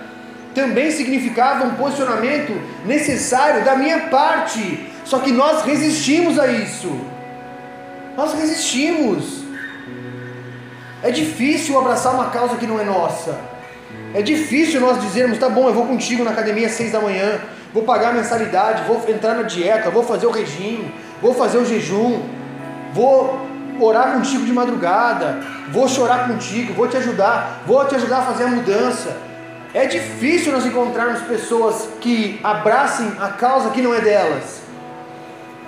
[0.53, 2.53] também significava um posicionamento
[2.85, 4.87] necessário da minha parte.
[5.03, 6.95] Só que nós resistimos a isso.
[8.15, 9.43] Nós resistimos.
[11.01, 13.35] É difícil abraçar uma causa que não é nossa.
[14.13, 17.39] É difícil nós dizermos, tá bom, eu vou contigo na academia às seis da manhã,
[17.73, 21.65] vou pagar a mensalidade, vou entrar na dieta, vou fazer o regime, vou fazer o
[21.65, 22.21] jejum,
[22.93, 28.21] vou orar contigo de madrugada, vou chorar contigo, vou te ajudar, vou te ajudar a
[28.23, 29.15] fazer a mudança.
[29.73, 34.61] É difícil nós encontrarmos pessoas que abracem a causa que não é delas.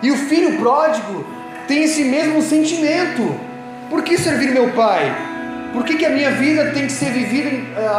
[0.02, 1.26] E o filho pródigo
[1.68, 3.36] tem esse mesmo sentimento.
[3.90, 5.16] Por que servir meu pai?
[5.74, 7.50] Por que, que a minha vida tem que ser vivida,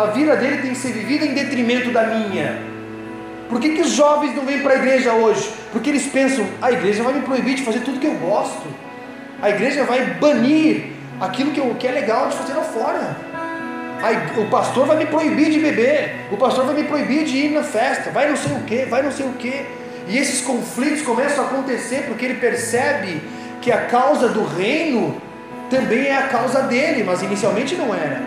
[0.02, 2.58] a vida dele tem que ser vivida em detrimento da minha?
[3.48, 5.50] Por que, que os jovens não vêm para a igreja hoje?
[5.72, 8.66] Porque eles pensam, a igreja vai me proibir de fazer tudo que eu gosto.
[9.40, 13.16] A igreja vai banir aquilo que, eu, que é legal de fazer lá fora.
[14.02, 16.26] A, o pastor vai me proibir de beber.
[16.30, 18.10] O pastor vai me proibir de ir na festa.
[18.10, 19.66] Vai não sei o que, vai não sei o que.
[20.08, 23.20] E esses conflitos começam a acontecer porque ele percebe
[23.60, 25.20] que a causa do reino
[25.68, 28.22] também é a causa dele, mas inicialmente não era.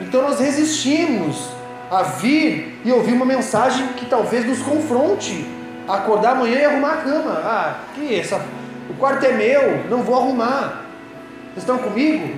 [0.00, 1.50] Então nós resistimos
[1.90, 5.46] a vir e ouvir uma mensagem que talvez nos confronte.
[5.88, 7.32] Acordar amanhã e arrumar a cama.
[7.44, 8.40] Ah, que essa
[8.90, 10.82] o quarto é meu, não vou arrumar.
[11.52, 12.28] Vocês estão comigo?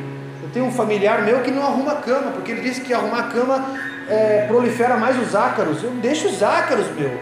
[0.43, 3.23] Eu tenho um familiar meu que não arruma cama, porque ele disse que arrumar a
[3.25, 3.65] cama
[4.09, 5.83] é, prolifera mais os ácaros.
[5.83, 7.19] Eu deixo os ácaros, meu.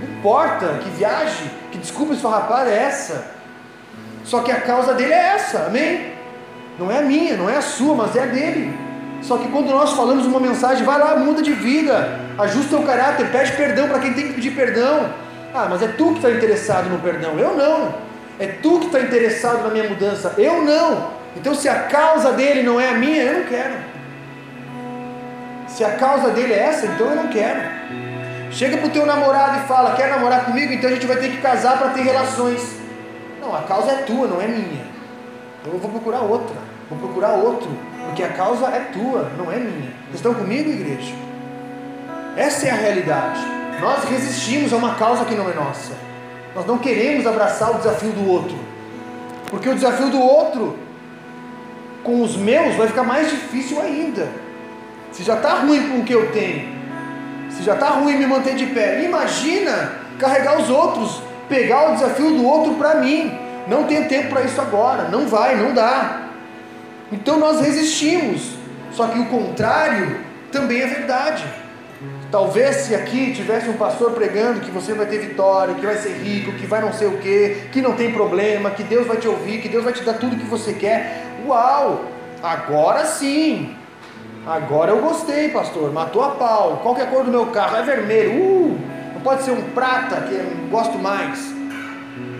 [0.00, 3.26] Não importa, que viagem, que desculpa esfarrapada é essa.
[4.24, 6.12] Só que a causa dele é essa, amém?
[6.78, 8.76] Não é a minha, não é a sua, mas é a dele.
[9.22, 13.30] Só que quando nós falamos uma mensagem, vai lá, muda de vida, ajusta o caráter,
[13.32, 15.08] pede perdão para quem tem que pedir perdão.
[15.54, 18.05] Ah, mas é tu que está interessado no perdão, eu não.
[18.38, 21.10] É tu que está interessado na minha mudança, eu não.
[21.36, 23.74] Então, se a causa dele não é a minha, eu não quero.
[25.68, 27.60] Se a causa dele é essa, então eu não quero.
[28.50, 30.72] Chega para o teu namorado e fala: Quer namorar comigo?
[30.72, 32.62] Então a gente vai ter que casar para ter relações.
[33.40, 34.86] Não, a causa é tua, não é minha.
[35.60, 36.56] Então eu vou procurar outra.
[36.88, 37.68] Vou procurar outro.
[38.06, 39.92] Porque a causa é tua, não é minha.
[40.06, 41.14] Vocês estão comigo, igreja?
[42.36, 43.40] Essa é a realidade.
[43.80, 45.92] Nós resistimos a uma causa que não é nossa.
[46.56, 48.56] Nós não queremos abraçar o desafio do outro,
[49.50, 50.74] porque o desafio do outro
[52.02, 54.26] com os meus vai ficar mais difícil ainda.
[55.12, 56.66] Se já está ruim com o que eu tenho,
[57.50, 62.30] se já está ruim me manter de pé, imagina carregar os outros, pegar o desafio
[62.30, 63.38] do outro para mim.
[63.68, 66.22] Não tenho tempo para isso agora, não vai, não dá.
[67.12, 68.56] Então nós resistimos.
[68.92, 71.44] Só que o contrário também é verdade.
[72.30, 76.12] Talvez se aqui tivesse um pastor pregando que você vai ter vitória, que vai ser
[76.18, 79.28] rico, que vai não sei o que, que não tem problema, que Deus vai te
[79.28, 81.24] ouvir, que Deus vai te dar tudo que você quer.
[81.46, 82.04] Uau!
[82.42, 83.76] Agora sim!
[84.46, 85.92] Agora eu gostei, pastor.
[85.92, 86.80] Matou a pau.
[86.82, 87.76] Qual que é a cor do meu carro?
[87.76, 88.40] É vermelho.
[88.40, 88.78] Uh!
[89.14, 91.52] Não pode ser um prata, que eu gosto mais.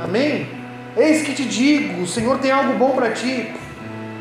[0.00, 0.48] Amém?
[0.96, 3.52] Eis que te digo, o Senhor tem algo bom para ti.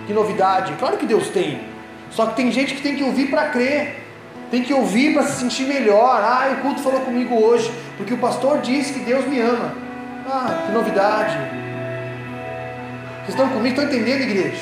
[0.07, 0.73] Que novidade.
[0.79, 1.59] Claro que Deus tem.
[2.09, 4.04] Só que tem gente que tem que ouvir para crer.
[4.51, 6.21] Tem que ouvir para se sentir melhor.
[6.21, 9.73] Ah, o culto falou comigo hoje, porque o pastor disse que Deus me ama.
[10.27, 11.37] Ah, que novidade.
[13.25, 13.69] Vocês estão comigo?
[13.69, 14.61] Estão entendendo, igreja?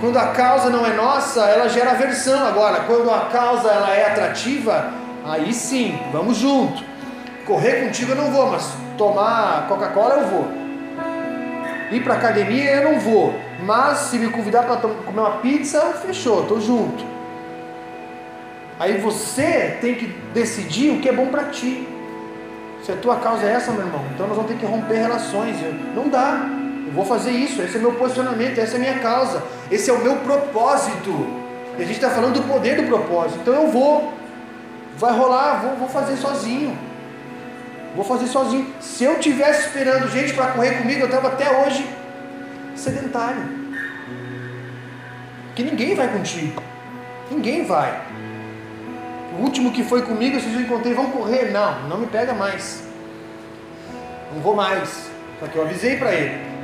[0.00, 2.46] Quando a causa não é nossa, ela gera aversão.
[2.46, 4.90] Agora, quando a causa ela é atrativa,
[5.24, 6.82] aí sim, vamos junto.
[7.46, 10.48] Correr contigo eu não vou, mas tomar Coca-Cola eu vou.
[11.92, 13.34] Ir para academia eu não vou.
[13.62, 17.13] Mas se me convidar para comer uma pizza, fechou, estou junto.
[18.78, 21.88] Aí você tem que decidir o que é bom para ti.
[22.82, 25.56] Se a tua causa é essa, meu irmão, então nós vamos ter que romper relações.
[25.94, 26.48] Não dá.
[26.86, 27.62] Eu vou fazer isso.
[27.62, 28.58] Esse é meu posicionamento.
[28.58, 29.42] Essa é a minha causa.
[29.70, 31.10] Esse é o meu propósito.
[31.78, 33.38] E a gente está falando do poder do propósito.
[33.40, 34.12] Então eu vou.
[34.98, 35.62] Vai rolar.
[35.62, 36.76] Vou, vou fazer sozinho.
[37.94, 38.66] Vou fazer sozinho.
[38.80, 41.88] Se eu tivesse esperando gente para correr comigo, eu estava até hoje
[42.76, 43.64] sedentário.
[45.54, 46.60] Que ninguém vai contigo.
[47.30, 48.13] Ninguém vai.
[49.38, 51.50] O último que foi comigo, vocês eu encontrei, vão correr.
[51.50, 52.82] Não, não me pega mais.
[54.32, 55.10] Não vou mais.
[55.40, 56.54] Só que eu avisei para ele.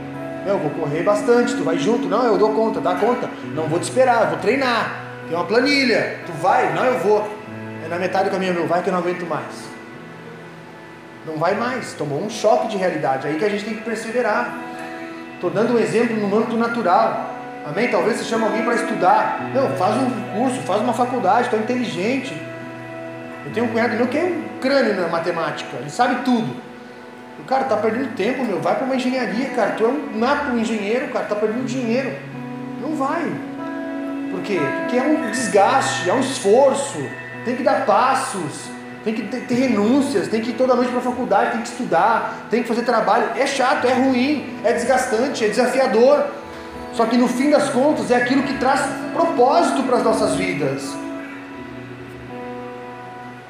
[0.47, 2.09] Eu vou correr bastante, tu vai junto.
[2.09, 3.29] Não, eu dou conta, dá conta.
[3.55, 5.05] Não vou te esperar, vou treinar.
[5.29, 6.21] Tem uma planilha.
[6.27, 6.73] Tu vai?
[6.73, 7.29] Não, eu vou.
[7.85, 9.71] É na metade do caminho, meu, vai que eu não aguento mais.
[11.27, 11.93] Não vai mais.
[11.95, 13.27] Tomou um choque de realidade.
[13.27, 14.57] Aí que a gente tem que perseverar.
[15.35, 17.35] Estou dando um exemplo no âmbito natural.
[17.67, 17.89] Amém?
[17.91, 19.51] Talvez você chame alguém para estudar.
[19.55, 22.50] Não, faz um curso, faz uma faculdade, estou inteligente.
[23.45, 26.57] Eu tenho um cunhado meu que é um crânio na matemática, ele sabe tudo.
[27.39, 28.61] O cara tá perdendo tempo, meu.
[28.61, 29.73] Vai para uma engenharia, cara.
[29.73, 31.25] Tu é um nato engenheiro, cara.
[31.25, 32.13] Tá perdendo dinheiro.
[32.83, 33.33] Não vai.
[34.31, 34.61] Por quê?
[34.81, 36.99] Porque é um desgaste, é um esforço.
[37.45, 38.71] Tem que dar passos
[39.05, 42.47] tem que ter, renúncias, tem que ir toda noite para a faculdade, tem que estudar,
[42.51, 43.31] tem que fazer trabalho.
[43.37, 46.27] É chato, é ruim, é desgastante, é desafiador.
[46.93, 48.83] Só que no fim das contas é aquilo que traz
[49.15, 50.95] propósito para as nossas vidas.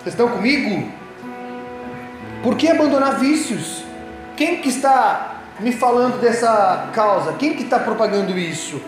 [0.02, 0.90] Vocês estão comigo?
[2.42, 3.84] Por que abandonar vícios?
[4.34, 7.34] Quem que está me falando dessa causa?
[7.34, 8.80] Quem que está propagando isso?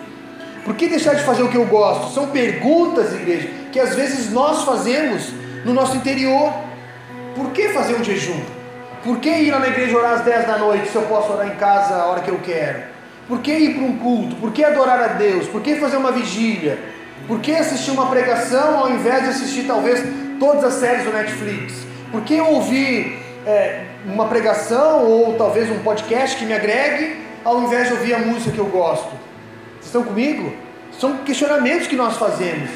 [0.64, 2.14] Por que deixar de fazer o que eu gosto?
[2.14, 5.30] São perguntas, igreja, que às vezes nós fazemos
[5.66, 6.50] no nosso interior.
[7.36, 8.40] Por que fazer um jejum?
[9.04, 11.56] Por que ir na igreja orar às 10 da noite se eu posso orar em
[11.56, 12.84] casa a hora que eu quero?
[13.28, 14.36] Por que ir para um culto?
[14.36, 15.46] Por que adorar a Deus?
[15.46, 16.78] Por que fazer uma vigília?
[17.28, 20.02] Por que assistir uma pregação ao invés de assistir talvez
[20.42, 21.86] todas as séries do Netflix?
[22.10, 27.86] Por que ouvir é, uma pregação ou talvez um podcast que me agregue ao invés
[27.86, 29.06] de ouvir a música que eu gosto?
[29.74, 30.52] Vocês estão comigo?
[30.98, 32.68] São questionamentos que nós fazemos.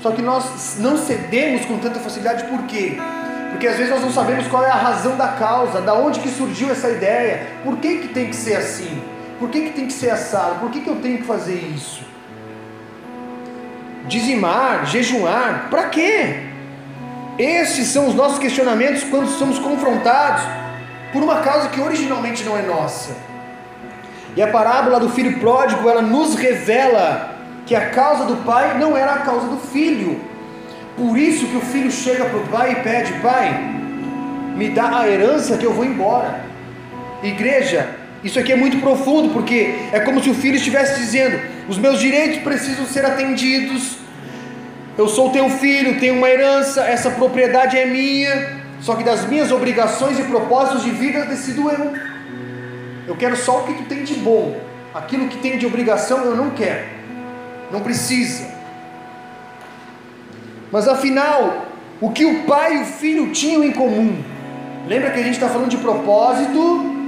[0.00, 2.96] Só que nós não cedemos com tanta facilidade, por quê?
[3.50, 6.28] Porque às vezes nós não sabemos qual é a razão da causa, da onde que
[6.30, 9.02] surgiu essa ideia, por que, que tem que ser assim,
[9.38, 12.02] por que, que tem que ser assado, por que, que eu tenho que fazer isso?
[14.06, 16.49] Dizimar, jejuar, para quê?
[17.40, 20.42] Esses são os nossos questionamentos quando somos confrontados
[21.10, 23.16] por uma causa que originalmente não é nossa.
[24.36, 28.94] E a parábola do filho pródigo, ela nos revela que a causa do pai não
[28.94, 30.20] era a causa do filho.
[30.94, 33.58] Por isso que o filho chega para o pai e pede: Pai,
[34.54, 36.44] me dá a herança que eu vou embora.
[37.22, 37.88] Igreja,
[38.22, 42.00] isso aqui é muito profundo, porque é como se o filho estivesse dizendo: Os meus
[42.00, 43.96] direitos precisam ser atendidos.
[44.98, 48.60] Eu sou teu filho, tenho uma herança, essa propriedade é minha.
[48.80, 51.92] Só que das minhas obrigações e propósitos de vida decido eu.
[53.06, 54.58] Eu quero só o que tu tem de bom.
[54.94, 57.00] Aquilo que tem de obrigação eu não quero
[57.70, 58.48] não precisa.
[60.70, 61.66] Mas afinal,
[62.00, 64.22] o que o pai e o filho tinham em comum?
[64.86, 66.98] Lembra que a gente está falando de propósito?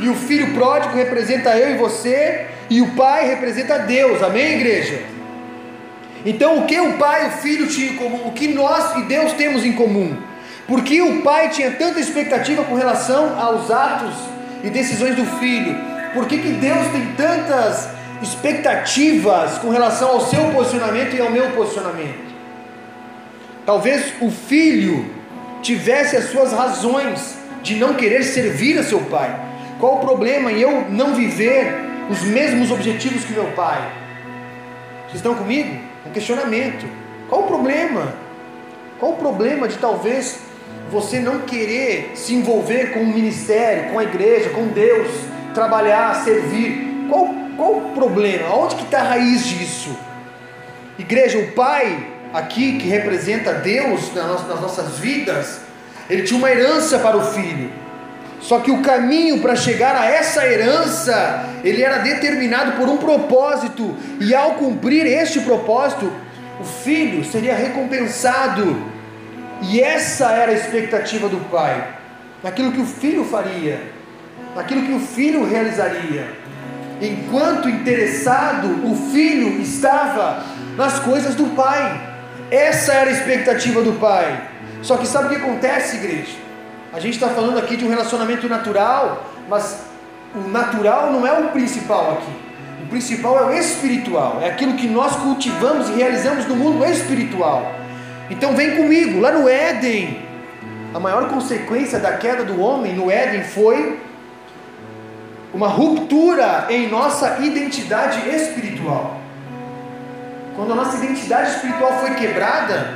[0.00, 5.00] E o filho pródigo representa eu e você, e o pai representa Deus, amém, igreja?
[6.24, 8.28] Então, o que o pai e o filho tinham em comum?
[8.28, 10.16] O que nós e Deus temos em comum?
[10.66, 14.14] Porque o pai tinha tanta expectativa com relação aos atos
[14.62, 15.76] e decisões do filho?
[16.14, 17.88] Por que, que Deus tem tantas
[18.24, 22.34] expectativas com relação ao seu posicionamento e ao meu posicionamento.
[23.64, 25.10] Talvez o filho
[25.62, 29.34] tivesse as suas razões de não querer servir a seu pai.
[29.78, 31.74] Qual o problema em eu não viver
[32.10, 33.80] os mesmos objetivos que meu pai?
[35.04, 35.93] Vocês estão comigo?
[36.06, 36.86] Um questionamento.
[37.28, 38.14] Qual o problema?
[38.98, 40.40] Qual o problema de talvez
[40.90, 45.08] você não querer se envolver com o ministério, com a igreja, com Deus,
[45.54, 47.06] trabalhar, servir?
[47.08, 48.54] Qual qual o problema?
[48.54, 49.96] Onde que está a raiz disso?
[50.98, 55.60] Igreja, o pai aqui que representa Deus nas nossas vidas,
[56.10, 57.70] ele tinha uma herança para o filho.
[58.44, 63.96] Só que o caminho para chegar a essa herança, ele era determinado por um propósito,
[64.20, 66.12] e ao cumprir este propósito,
[66.60, 68.76] o filho seria recompensado.
[69.62, 71.88] E essa era a expectativa do pai,
[72.42, 73.80] naquilo que o filho faria,
[74.54, 76.30] naquilo que o filho realizaria.
[77.00, 80.44] Enquanto interessado, o filho estava
[80.76, 81.98] nas coisas do pai.
[82.50, 84.50] Essa era a expectativa do pai.
[84.82, 86.43] Só que sabe o que acontece, igreja?
[86.94, 89.80] A gente está falando aqui de um relacionamento natural, mas
[90.32, 92.32] o natural não é o principal aqui.
[92.84, 97.74] O principal é o espiritual, é aquilo que nós cultivamos e realizamos no mundo espiritual.
[98.30, 100.22] Então vem comigo, lá no Éden,
[100.94, 103.98] a maior consequência da queda do homem no Éden foi
[105.52, 109.18] uma ruptura em nossa identidade espiritual.
[110.54, 112.94] Quando a nossa identidade espiritual foi quebrada,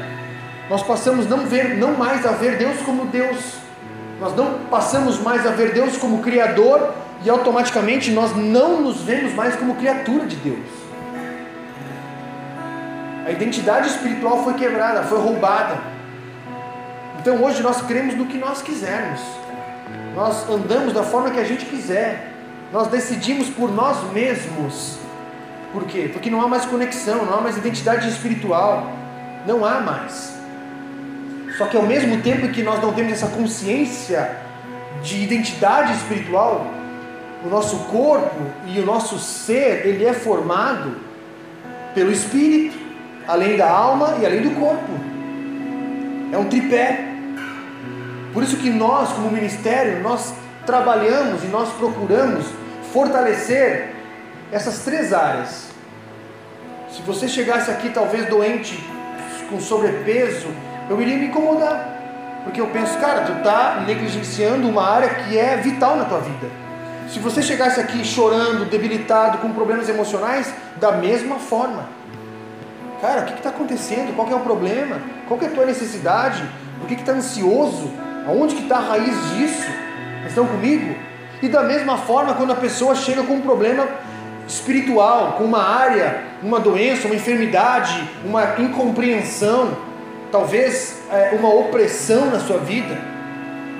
[0.71, 3.67] nós passamos não ver, não mais a ver Deus como Deus.
[4.21, 9.33] Nós não passamos mais a ver Deus como criador e automaticamente nós não nos vemos
[9.35, 10.67] mais como criatura de Deus.
[13.27, 15.79] A identidade espiritual foi quebrada, foi roubada.
[17.21, 19.21] Então hoje nós cremos no que nós quisermos.
[20.15, 22.33] Nós andamos da forma que a gente quiser.
[22.73, 24.99] Nós decidimos por nós mesmos.
[25.73, 26.09] Por quê?
[26.13, 28.91] Porque não há mais conexão, não há mais identidade espiritual.
[29.47, 30.38] Não há mais.
[31.59, 34.31] Só que ao mesmo tempo que nós não temos essa consciência
[35.03, 36.65] de identidade espiritual,
[37.45, 40.97] o nosso corpo e o nosso ser, ele é formado
[41.97, 42.79] pelo espírito,
[43.27, 44.93] além da alma e além do corpo.
[46.33, 47.07] É um tripé.
[48.33, 50.33] Por isso que nós, como ministério, nós
[50.65, 52.47] trabalhamos e nós procuramos
[52.93, 53.95] fortalecer
[54.53, 55.71] essas três áreas.
[56.93, 58.79] Se você chegasse aqui talvez doente,
[59.51, 60.47] com sobrepeso,
[60.89, 61.97] eu iria me incomodar.
[62.45, 66.49] Porque eu penso, cara, tu está negligenciando uma área que é vital na tua vida.
[67.09, 71.89] Se você chegasse aqui chorando, debilitado, com problemas emocionais, da mesma forma.
[73.01, 74.15] Cara, o que está acontecendo?
[74.15, 75.01] Qual é o problema?
[75.27, 76.43] Qual é a tua necessidade?
[76.79, 77.91] Por que está ansioso?
[78.27, 79.71] Aonde que está a raiz disso?
[80.27, 80.95] Estão comigo?
[81.41, 83.87] E da mesma forma, quando a pessoa chega com um problema
[84.47, 89.77] espiritual, com uma área, uma doença, uma enfermidade, uma incompreensão,
[90.31, 92.99] talvez é, uma opressão na sua vida.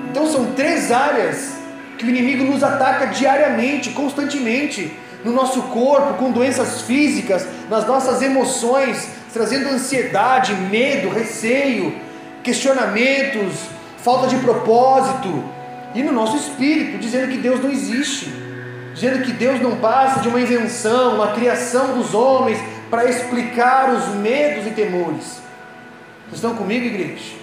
[0.09, 1.53] Então são três áreas
[1.97, 8.21] que o inimigo nos ataca diariamente, constantemente, no nosso corpo, com doenças físicas, nas nossas
[8.21, 11.93] emoções, trazendo ansiedade, medo, receio,
[12.41, 13.53] questionamentos,
[13.97, 15.43] falta de propósito,
[15.93, 18.33] e no nosso espírito, dizendo que Deus não existe,
[18.93, 24.15] dizendo que Deus não passa de uma invenção, uma criação dos homens para explicar os
[24.15, 25.48] medos e temores.
[26.29, 27.33] Vocês estão comigo, igreja?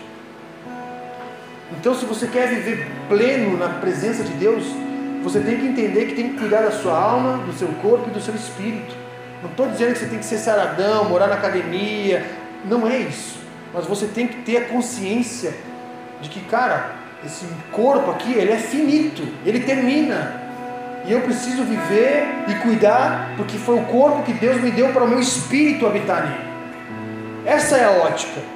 [1.73, 4.65] Então, se você quer viver pleno na presença de Deus,
[5.25, 8.13] você tem que entender que tem que cuidar da sua alma, do seu corpo e
[8.13, 8.95] do seu espírito.
[9.43, 12.25] Não estou dizendo que você tem que ser saradão, morar na academia.
[12.65, 13.41] Não é isso.
[13.75, 15.53] Mas você tem que ter a consciência
[16.23, 16.93] de que, cara,
[17.25, 20.43] esse corpo aqui, ele é finito, ele termina.
[21.05, 25.03] E eu preciso viver e cuidar, porque foi o corpo que Deus me deu para
[25.03, 26.47] o meu espírito habitar nele.
[27.45, 28.56] Essa é a ótica.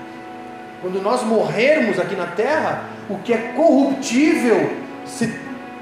[0.80, 4.72] Quando nós morrermos aqui na terra, o que é corruptível
[5.04, 5.34] se,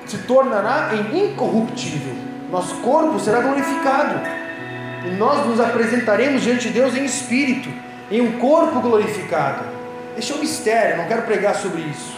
[0.06, 2.14] se tornará em incorruptível.
[2.50, 4.20] Nosso corpo será glorificado.
[5.06, 7.68] E nós nos apresentaremos diante de Deus em espírito,
[8.10, 9.64] em um corpo glorificado.
[10.16, 12.16] Este é um mistério, não quero pregar sobre isso.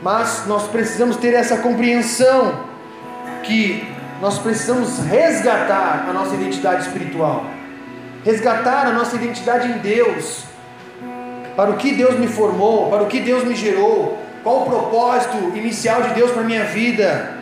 [0.00, 2.64] Mas nós precisamos ter essa compreensão
[3.42, 3.86] que
[4.20, 7.44] nós precisamos resgatar a nossa identidade espiritual,
[8.24, 10.44] resgatar a nossa identidade em Deus,
[11.56, 15.36] para o que Deus me formou, para o que Deus me gerou, qual o propósito
[15.56, 17.34] inicial de Deus para a minha vida.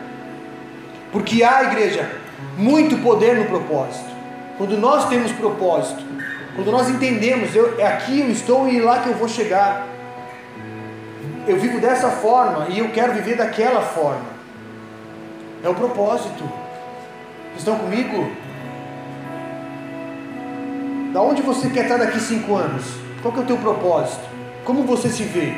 [1.11, 2.09] Porque há, igreja,
[2.57, 4.11] muito poder no propósito.
[4.57, 6.03] Quando nós temos propósito,
[6.55, 9.87] quando nós entendemos, eu, é aqui eu estou e lá que eu vou chegar.
[11.47, 14.33] Eu vivo dessa forma e eu quero viver daquela forma.
[15.63, 16.43] É o propósito.
[17.57, 18.31] Estão comigo?
[21.11, 23.02] Da onde você quer estar daqui cinco anos?
[23.23, 24.21] Qual que é o teu propósito?
[24.65, 25.53] Como você se vê?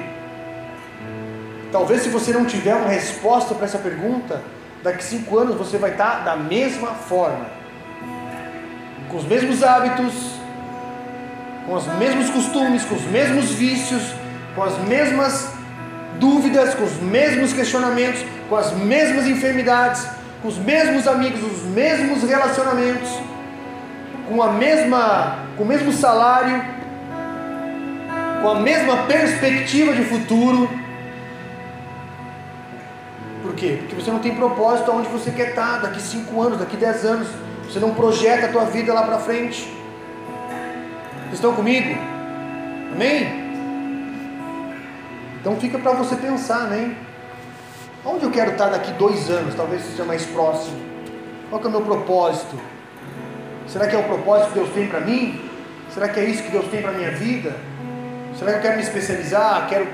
[1.72, 4.44] Talvez se você não tiver uma resposta para essa pergunta,
[4.84, 7.48] daqui cinco anos você vai estar da mesma forma,
[9.10, 10.14] com os mesmos hábitos,
[11.66, 14.14] com os mesmos costumes, com os mesmos vícios,
[14.54, 15.50] com as mesmas
[16.20, 20.08] dúvidas, com os mesmos questionamentos, com as mesmas enfermidades,
[20.44, 23.10] com os mesmos amigos, os mesmos relacionamentos,
[24.30, 26.76] com a mesma, com o mesmo salário,
[28.46, 30.70] com a mesma perspectiva de futuro
[33.56, 33.78] quê?
[33.80, 37.28] Porque você não tem propósito aonde você quer estar daqui 5 anos, daqui 10 anos.
[37.64, 39.64] Você não projeta a tua vida lá para frente.
[41.24, 41.98] Vocês estão comigo?
[42.94, 43.46] Amém?
[45.42, 46.96] Então fica para você pensar, né?
[48.06, 49.56] Onde eu quero estar daqui dois anos?
[49.56, 50.78] Talvez seja mais próximo.
[51.50, 52.60] Qual é o meu propósito?
[53.68, 55.42] Será que é o propósito que Deus tem para mim?
[55.90, 57.56] Será que é isso que Deus tem para minha vida?
[58.38, 59.68] Será que eu quero me especializar?
[59.70, 59.88] Quero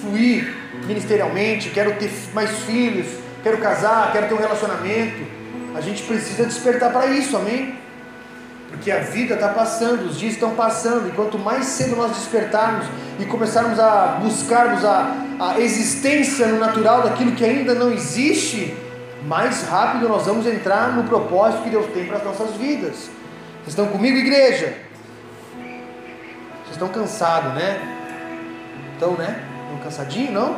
[0.00, 0.54] fluir
[0.86, 3.06] ministerialmente, quero ter mais filhos,
[3.42, 5.26] quero casar, quero ter um relacionamento.
[5.74, 7.74] A gente precisa despertar para isso, amém?
[8.68, 12.86] Porque a vida está passando, os dias estão passando, e quanto mais cedo nós despertarmos
[13.18, 18.74] e começarmos a buscarmos a, a existência no natural daquilo que ainda não existe,
[19.26, 23.10] mais rápido nós vamos entrar no propósito que Deus tem para as nossas vidas.
[23.62, 24.89] Vocês estão comigo, igreja?
[26.80, 27.78] Estão cansados, né?
[28.94, 29.38] Estão, né?
[29.64, 30.56] Estão cansadinhos, não?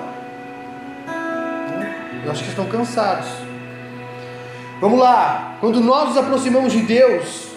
[2.25, 3.27] Eu acho que estão cansados.
[4.81, 5.57] Vamos lá.
[5.59, 7.49] Quando nós nos aproximamos de Deus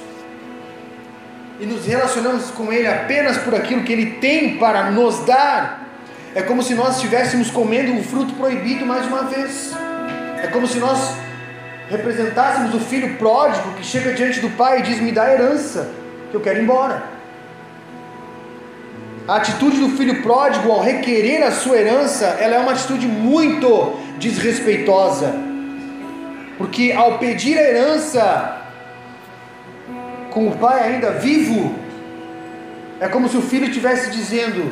[1.60, 5.88] e nos relacionamos com Ele apenas por aquilo que Ele tem para nos dar,
[6.34, 9.76] é como se nós estivéssemos comendo um fruto proibido mais uma vez.
[10.42, 11.14] É como se nós
[11.88, 15.88] representássemos o filho pródigo que chega diante do pai e diz: Me dá herança,
[16.32, 17.15] que eu quero ir embora.
[19.28, 23.98] A atitude do filho pródigo ao requerer a sua herança, ela é uma atitude muito
[24.20, 25.34] desrespeitosa.
[26.58, 28.62] Porque ao pedir a herança
[30.30, 31.74] com o pai ainda vivo,
[33.00, 34.72] é como se o filho estivesse dizendo: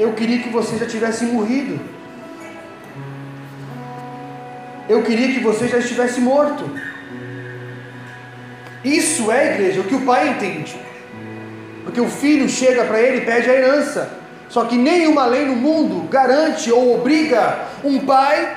[0.00, 1.94] Eu queria que você já tivesse morrido.
[4.88, 6.68] eu queria que você já estivesse morto.
[8.84, 10.76] Isso é, igreja, o que o pai entende.
[11.84, 14.10] Porque o filho chega para ele e pede a herança.
[14.48, 18.56] Só que nenhuma lei no mundo garante ou obriga um pai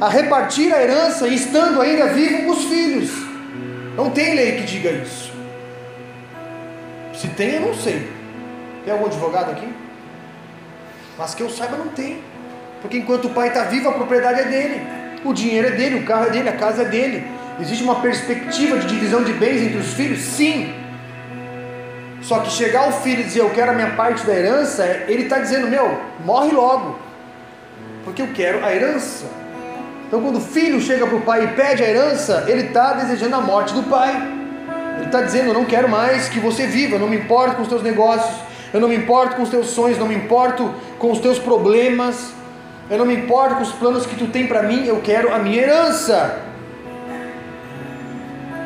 [0.00, 3.10] a repartir a herança estando ainda vivo com os filhos.
[3.96, 5.32] Não tem lei que diga isso.
[7.14, 8.08] Se tem, eu não sei.
[8.84, 9.68] Tem algum advogado aqui?
[11.18, 12.18] Mas que eu saiba, não tem.
[12.80, 14.80] Porque enquanto o pai está vivo, a propriedade é dele.
[15.24, 17.26] O dinheiro é dele, o carro é dele, a casa é dele.
[17.60, 20.20] Existe uma perspectiva de divisão de bens entre os filhos?
[20.20, 20.72] Sim.
[22.22, 25.22] Só que chegar o filho e dizer eu quero a minha parte da herança, ele
[25.22, 26.98] está dizendo, meu, morre logo.
[28.04, 29.26] Porque eu quero a herança.
[30.06, 33.36] Então quando o filho chega para o pai e pede a herança, ele está desejando
[33.36, 34.10] a morte do pai.
[34.96, 37.62] Ele está dizendo, eu não quero mais que você viva, eu não me importo com
[37.62, 38.36] os teus negócios,
[38.72, 42.32] eu não me importo com os teus sonhos, não me importo com os teus problemas,
[42.90, 45.38] eu não me importo com os planos que tu tem para mim, eu quero a
[45.38, 46.47] minha herança.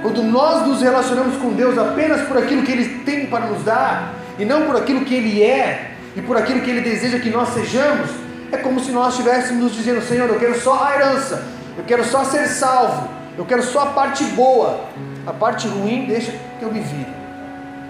[0.02, 4.14] Quando nós nos relacionamos com Deus apenas por aquilo que Ele tem para nos dar,
[4.36, 7.50] e não por aquilo que Ele é, e por aquilo que Ele deseja que nós
[7.50, 8.10] sejamos,
[8.50, 11.44] é como se nós estivéssemos dizendo: Senhor, eu quero só a herança,
[11.78, 14.84] eu quero só ser salvo, eu quero só a parte boa,
[15.24, 17.06] a parte ruim deixa que eu me vire.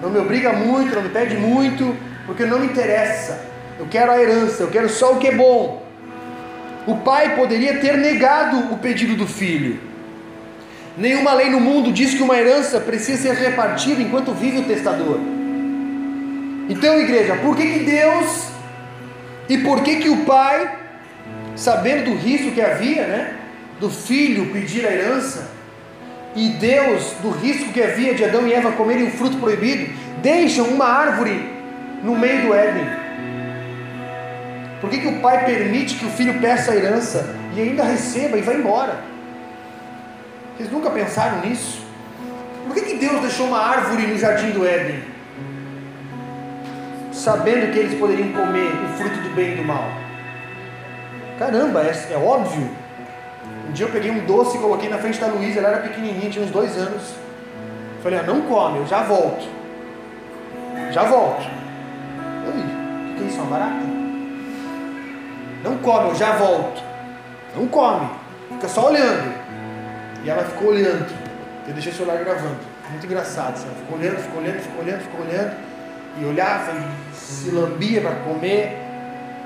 [0.02, 1.96] Não me obriga muito, não me pede muito,
[2.26, 3.40] porque não me interessa.
[3.78, 5.82] Eu quero a herança, eu quero só o que é bom.
[6.86, 9.91] O pai poderia ter negado o pedido do filho.
[10.96, 15.18] Nenhuma lei no mundo diz que uma herança precisa ser repartida enquanto vive o testador.
[16.68, 18.48] Então, igreja, por que, que Deus
[19.48, 20.78] e por que, que o pai,
[21.56, 23.34] sabendo do risco que havia, né,
[23.80, 25.50] do filho pedir a herança,
[26.34, 30.66] e Deus, do risco que havia de Adão e Eva comerem o fruto proibido, deixam
[30.66, 31.50] uma árvore
[32.02, 32.86] no meio do Éden?
[34.80, 38.38] Por que, que o pai permite que o filho peça a herança e ainda receba
[38.38, 39.11] e vá embora?
[40.56, 41.82] Vocês nunca pensaram nisso?
[42.66, 45.02] Por que, que Deus deixou uma árvore no jardim do Éden?
[47.12, 49.84] Sabendo que eles poderiam comer o fruto do bem e do mal.
[51.38, 52.70] Caramba, é, é óbvio.
[53.68, 56.30] Um dia eu peguei um doce e coloquei na frente da Luísa, ela era pequenininha,
[56.30, 57.14] tinha uns dois anos.
[58.02, 59.46] Falei, ah, não come, eu já volto.
[60.90, 61.42] Já volto.
[62.46, 63.82] Oi, o que é isso, uma barata?
[65.64, 66.82] Não come, eu já volto.
[67.56, 68.08] Não come,
[68.50, 69.41] fica só olhando.
[70.24, 71.06] E ela ficou olhando.
[71.66, 72.56] Eu deixei o celular gravando.
[72.90, 73.60] Muito engraçado.
[73.62, 75.56] Ela ficou olhando, ficou olhando, ficou olhando, ficou olhando.
[76.20, 78.78] E olhava e se lambia para comer.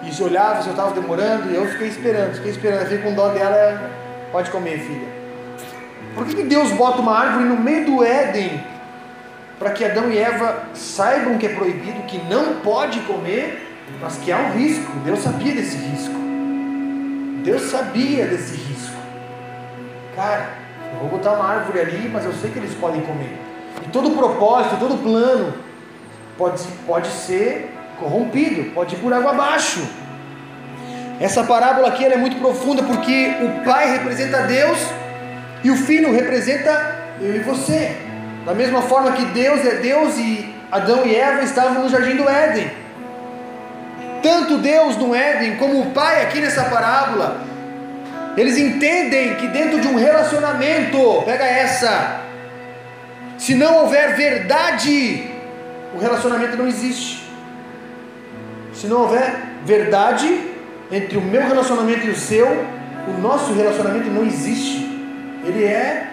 [0.03, 1.51] E se olhava se eu estava demorando.
[1.51, 2.81] E eu fiquei esperando, fiquei esperando.
[2.81, 3.91] Eu fiquei com dó dela.
[4.33, 5.09] Pode comer, filha.
[6.15, 8.65] Por que, que Deus bota uma árvore no meio do Éden?
[9.59, 14.33] Para que Adão e Eva saibam que é proibido, que não pode comer, mas que
[14.33, 14.91] há um risco.
[15.05, 16.15] Deus sabia desse risco.
[17.43, 18.97] Deus sabia desse risco.
[20.15, 20.66] Cara,
[20.97, 23.39] eu vou botar uma árvore ali, mas eu sei que eles podem comer.
[23.87, 25.53] E todo propósito, todo plano
[26.39, 29.87] pode, pode ser corrompido, pode ir por água abaixo.
[31.21, 34.79] Essa parábola aqui é muito profunda porque o pai representa Deus
[35.63, 37.97] e o filho representa eu e você.
[38.45, 42.29] Da mesma forma que Deus é Deus e Adão e Eva estavam no jardim do
[42.29, 42.71] Éden.
[44.23, 47.41] Tanto Deus no Éden como o pai aqui nessa parábola,
[48.37, 52.21] eles entendem que dentro de um relacionamento, pega essa,
[53.39, 55.31] se não houver verdade,
[55.95, 57.27] o relacionamento não existe.
[58.75, 59.35] Se não houver
[59.65, 60.51] verdade,
[60.91, 62.47] entre o meu relacionamento e o seu,
[63.09, 64.85] o nosso relacionamento não existe.
[65.45, 66.09] Ele é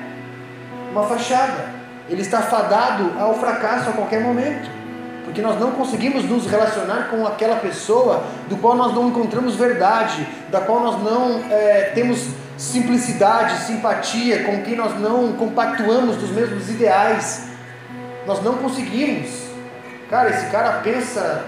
[0.92, 1.74] uma fachada.
[2.10, 4.70] Ele está fadado ao fracasso a qualquer momento.
[5.24, 10.28] Porque nós não conseguimos nos relacionar com aquela pessoa do qual nós não encontramos verdade,
[10.50, 16.70] da qual nós não é, temos simplicidade, simpatia, com quem nós não compactuamos dos mesmos
[16.70, 17.48] ideais.
[18.28, 19.30] Nós não conseguimos.
[20.10, 21.46] Cara, esse cara pensa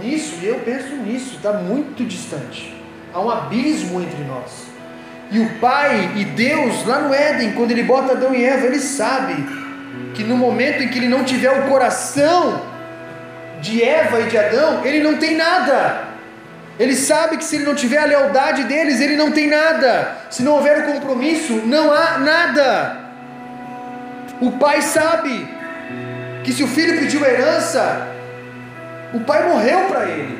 [0.00, 2.76] nisso e eu penso nisso, está muito distante.
[3.12, 4.68] Há um abismo entre nós.
[5.30, 8.78] E o Pai e Deus, lá no Éden, quando Ele bota Adão e Eva, Ele
[8.78, 9.34] sabe
[10.14, 12.60] que no momento em que Ele não tiver o coração
[13.60, 16.08] de Eva e de Adão, Ele não tem nada.
[16.78, 20.16] Ele sabe que se ele não tiver a lealdade deles, ele não tem nada.
[20.30, 22.96] Se não houver o compromisso, não há nada.
[24.40, 25.48] O pai sabe
[26.44, 28.06] que se o filho pediu herança,
[29.12, 30.38] o pai morreu para ele.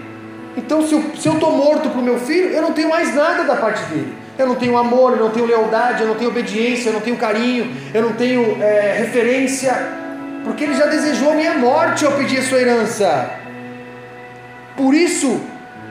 [0.57, 3.57] Então, se eu estou morto para o meu filho, eu não tenho mais nada da
[3.57, 4.15] parte dele.
[4.39, 7.17] Eu não tenho amor, eu não tenho lealdade, eu não tenho obediência, eu não tenho
[7.17, 9.73] carinho, eu não tenho é, referência,
[10.49, 13.31] porque ele já desejou a minha morte ao pedir a sua herança.
[14.75, 15.43] Por isso,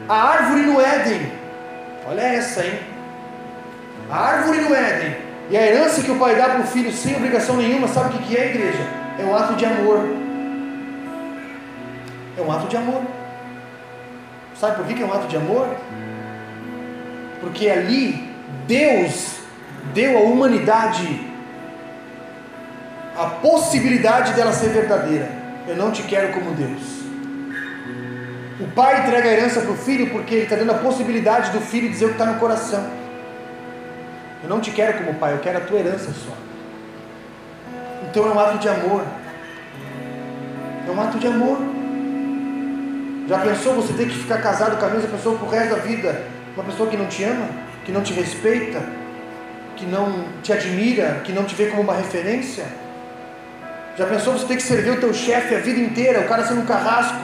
[0.09, 1.31] a árvore no Éden,
[2.09, 2.79] olha essa, hein?
[4.09, 5.15] A árvore no Éden
[5.51, 8.19] e a herança que o pai dá para o filho sem obrigação nenhuma, sabe o
[8.19, 8.81] que é, igreja?
[9.19, 10.03] É um ato de amor.
[12.35, 13.03] É um ato de amor.
[14.59, 15.67] Sabe por que é um ato de amor?
[17.41, 18.27] Porque ali
[18.65, 19.37] Deus
[19.93, 21.26] deu à humanidade
[23.17, 25.27] a possibilidade dela ser verdadeira.
[25.67, 26.97] Eu não te quero como Deus.
[28.59, 31.59] O pai entrega a herança para o filho porque ele está dando a possibilidade do
[31.59, 32.87] filho dizer o que está no coração.
[34.43, 36.33] Eu não te quero como pai, eu quero a tua herança só.
[38.07, 39.03] Então é um ato de amor.
[40.87, 41.57] É um ato de amor.
[43.27, 46.23] Já pensou você ter que ficar casado com a mesma pessoa pro resto da vida?
[46.55, 47.47] Uma pessoa que não te ama,
[47.83, 48.81] que não te respeita,
[49.75, 52.65] que não te admira, que não te vê como uma referência?
[53.97, 56.61] Já pensou você ter que servir o teu chefe a vida inteira, o cara sendo
[56.61, 57.19] um carrasco,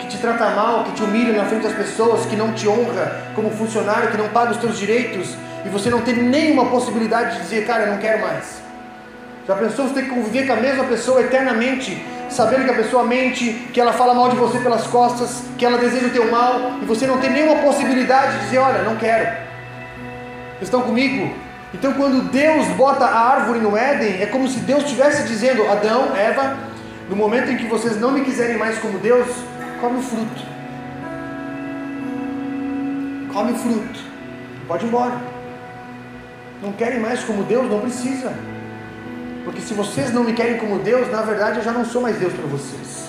[0.00, 3.22] que te trata mal, que te humilha na frente das pessoas, que não te honra
[3.36, 7.42] como funcionário, que não paga os teus direitos, e você não tem nenhuma possibilidade de
[7.42, 8.60] dizer, cara, eu não quero mais.
[9.46, 13.04] Já pensou você ter que conviver com a mesma pessoa eternamente, sabendo que a pessoa
[13.04, 16.78] mente, que ela fala mal de você pelas costas, que ela deseja o teu mal,
[16.82, 19.36] e você não tem nenhuma possibilidade de dizer, olha, não quero.
[20.60, 21.32] Estão comigo?
[21.74, 26.16] Então, quando Deus bota a árvore no Éden, é como se Deus estivesse dizendo: Adão,
[26.16, 26.56] Eva,
[27.10, 29.26] no momento em que vocês não me quiserem mais como Deus,
[29.80, 30.42] come o fruto.
[33.32, 34.00] Come o fruto.
[34.66, 35.16] Pode ir embora.
[36.62, 37.70] Não querem mais como Deus?
[37.70, 38.32] Não precisa.
[39.44, 42.16] Porque se vocês não me querem como Deus, na verdade eu já não sou mais
[42.16, 43.08] Deus para vocês.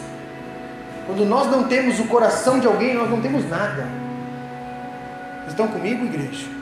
[1.06, 3.88] Quando nós não temos o coração de alguém, nós não temos nada.
[5.48, 6.59] Estão comigo, igreja?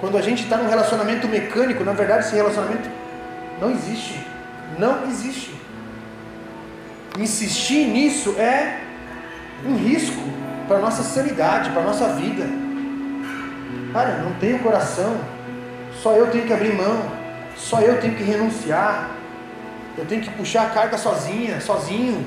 [0.00, 2.88] Quando a gente está num relacionamento mecânico, na verdade esse relacionamento
[3.60, 4.20] não existe.
[4.78, 5.54] Não existe.
[7.18, 8.80] Insistir nisso é
[9.66, 10.22] um risco
[10.68, 12.44] para a nossa sanidade, para a nossa vida.
[13.92, 15.18] Cara, não tenho coração.
[16.00, 17.02] Só eu tenho que abrir mão.
[17.56, 19.10] Só eu tenho que renunciar.
[19.96, 22.24] Eu tenho que puxar a carga sozinha, sozinho.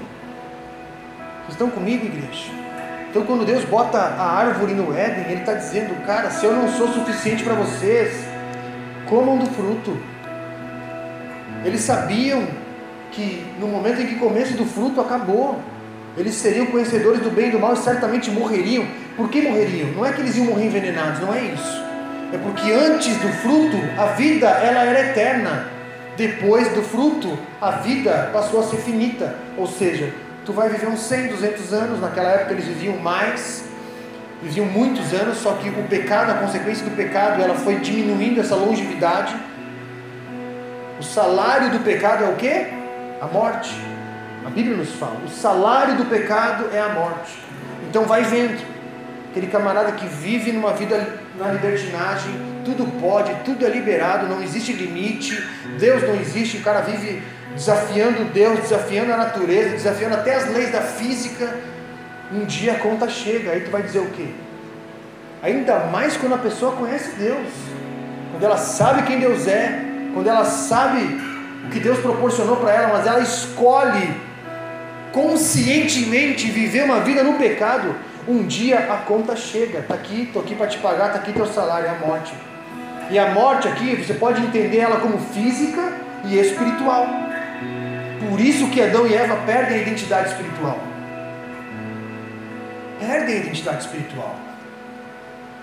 [1.43, 2.51] Vocês estão comigo, igreja?
[3.11, 6.69] Então, quando Deus bota a árvore no Éden, Ele está dizendo, cara, se eu não
[6.69, 8.25] sou suficiente para vocês,
[9.05, 9.97] comam do fruto.
[11.65, 12.47] Eles sabiam
[13.11, 15.59] que no momento em que comessem do fruto, acabou.
[16.15, 18.85] Eles seriam conhecedores do bem e do mal e certamente morreriam.
[19.17, 19.89] Por que morreriam?
[19.91, 21.83] Não é que eles iam morrer envenenados, não é isso.
[22.31, 25.67] É porque antes do fruto, a vida ela era eterna.
[26.15, 29.35] Depois do fruto, a vida passou a ser finita.
[29.57, 30.13] Ou seja,
[30.45, 33.63] tu vai viver uns 100, 200 anos, naquela época eles viviam mais,
[34.41, 38.55] viviam muitos anos, só que o pecado, a consequência do pecado, ela foi diminuindo essa
[38.55, 39.35] longevidade.
[40.99, 42.67] O salário do pecado é o que?
[43.21, 43.73] A morte.
[44.45, 47.37] A Bíblia nos fala, o salário do pecado é a morte.
[47.87, 48.59] Então vai vendo,
[49.29, 52.33] aquele camarada que vive numa vida na libertinagem,
[52.65, 55.47] tudo pode, tudo é liberado, não existe limite,
[55.79, 57.21] Deus não existe, o cara vive
[57.55, 61.57] desafiando Deus, desafiando a natureza, desafiando até as leis da física.
[62.31, 64.27] Um dia a conta chega, aí tu vai dizer o quê?
[65.43, 67.47] Ainda mais quando a pessoa conhece Deus,
[68.31, 71.01] quando ela sabe quem Deus é, quando ela sabe
[71.65, 74.13] o que Deus proporcionou para ela, mas ela escolhe
[75.11, 77.95] conscientemente viver uma vida no pecado,
[78.27, 81.45] um dia a conta chega, está aqui, estou aqui para te pagar, está aqui teu
[81.45, 82.33] salário, é a morte.
[83.09, 85.91] E a morte aqui, você pode entender ela como física
[86.25, 87.07] e espiritual.
[88.29, 90.79] Por isso que Adão e Eva perdem a identidade espiritual.
[92.99, 94.35] Perdem a identidade espiritual.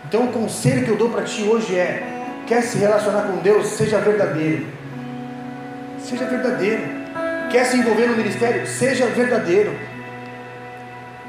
[0.08, 2.02] Então o conselho que eu dou para ti hoje é:
[2.46, 4.66] quer se relacionar com Deus, seja verdadeiro.
[6.00, 6.82] Seja verdadeiro.
[7.50, 8.66] Quer se envolver no ministério?
[8.66, 9.72] Seja verdadeiro.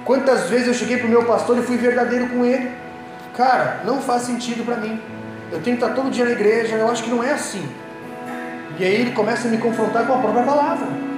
[0.03, 2.71] Quantas vezes eu cheguei para o meu pastor e fui verdadeiro com ele?
[3.37, 4.99] Cara, não faz sentido para mim.
[5.51, 7.69] Eu tenho que estar todo dia na igreja, eu acho que não é assim.
[8.79, 11.08] E aí ele começa a me confrontar com a própria palavra.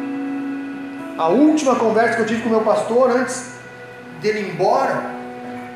[1.17, 3.51] A última conversa que eu tive com o meu pastor antes
[4.21, 5.03] dele ir embora,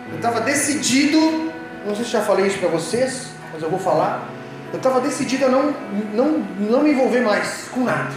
[0.09, 1.51] eu estava decidido,
[1.85, 4.27] não sei se já falei isso para vocês, mas eu vou falar.
[4.71, 5.73] Eu estava decidido a não,
[6.13, 8.13] não, não me envolver mais com nada.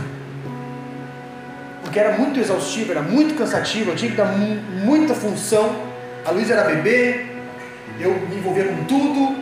[1.83, 4.27] Porque era muito exaustivo, era muito cansativo, eu tinha que dar
[4.85, 5.75] muita função.
[6.25, 7.27] A Luísa era bebê,
[8.01, 9.37] eu me envolvia com tudo.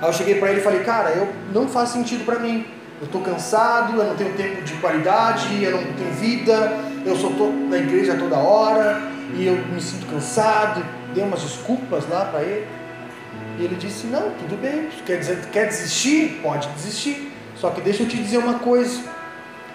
[0.00, 2.66] Aí eu cheguei para ele e falei, cara, eu não faz sentido para mim
[3.02, 7.30] eu estou cansado, eu não tenho tempo de qualidade, eu não tenho vida, eu só
[7.30, 9.02] estou na igreja toda hora
[9.34, 10.84] e eu me sinto cansado.
[11.12, 12.64] Dei umas desculpas lá para ele.
[13.58, 16.38] E ele disse: Não, tudo bem, quer, dizer, quer desistir?
[16.44, 17.32] Pode desistir.
[17.56, 19.02] Só que deixa eu te dizer uma coisa: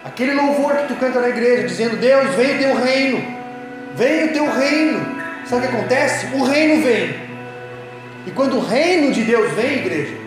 [0.06, 3.24] aquele louvor que tu canta na igreja, dizendo: Deus, vem o teu reino,
[3.94, 5.06] vem o teu reino.
[5.46, 6.28] Sabe o que acontece?
[6.34, 7.14] O reino vem.
[8.26, 10.27] E quando o reino de Deus vem, igreja,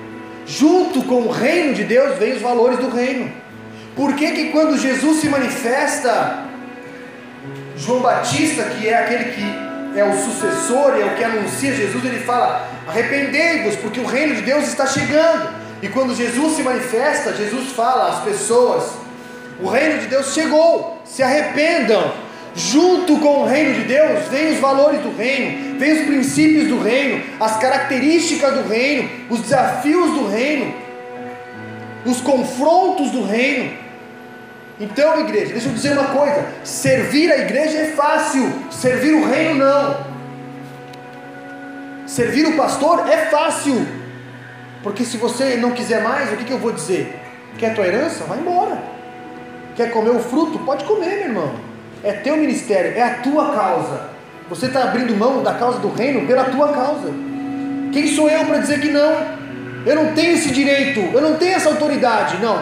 [0.51, 3.33] junto com o reino de Deus vem os valores do reino.
[3.95, 6.45] Por que, que quando Jesus se manifesta,
[7.77, 12.19] João Batista, que é aquele que é o sucessor, é o que anuncia Jesus, ele
[12.21, 15.61] fala: arrependei-vos, porque o reino de Deus está chegando.
[15.83, 18.93] E quando Jesus se manifesta, Jesus fala às pessoas:
[19.61, 22.13] o reino de Deus chegou, se arrependam.
[22.55, 26.81] Junto com o reino de Deus, vem os valores do reino, vem os princípios do
[26.81, 30.75] reino, as características do reino, os desafios do reino,
[32.05, 33.79] os confrontos do reino.
[34.81, 39.55] Então, igreja, deixa eu dizer uma coisa: servir a igreja é fácil, servir o reino
[39.55, 40.11] não.
[42.07, 43.87] Servir o pastor é fácil,
[44.83, 47.17] porque se você não quiser mais, o que, que eu vou dizer?
[47.57, 48.25] Quer tua herança?
[48.25, 48.83] Vai embora.
[49.77, 50.59] Quer comer o fruto?
[50.61, 51.70] Pode comer, meu irmão.
[52.03, 54.11] É teu ministério, é a tua causa.
[54.49, 57.13] Você está abrindo mão da causa do reino pela tua causa.
[57.93, 59.41] Quem sou eu para dizer que não?
[59.87, 62.39] Eu não tenho esse direito, eu não tenho essa autoridade.
[62.39, 62.61] Não.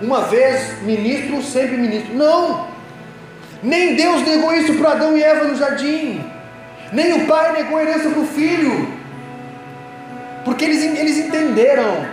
[0.00, 2.14] Uma vez ministro, sempre ministro.
[2.14, 2.66] Não.
[3.62, 6.24] Nem Deus negou isso para Adão e Eva no jardim.
[6.92, 8.88] Nem o pai negou herança para o filho.
[10.44, 12.06] Porque eles, eles entenderam: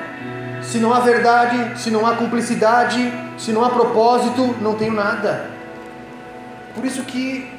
[0.61, 5.54] se não há verdade, se não há cumplicidade, se não há propósito, não tenho nada.
[6.75, 7.49] Por isso que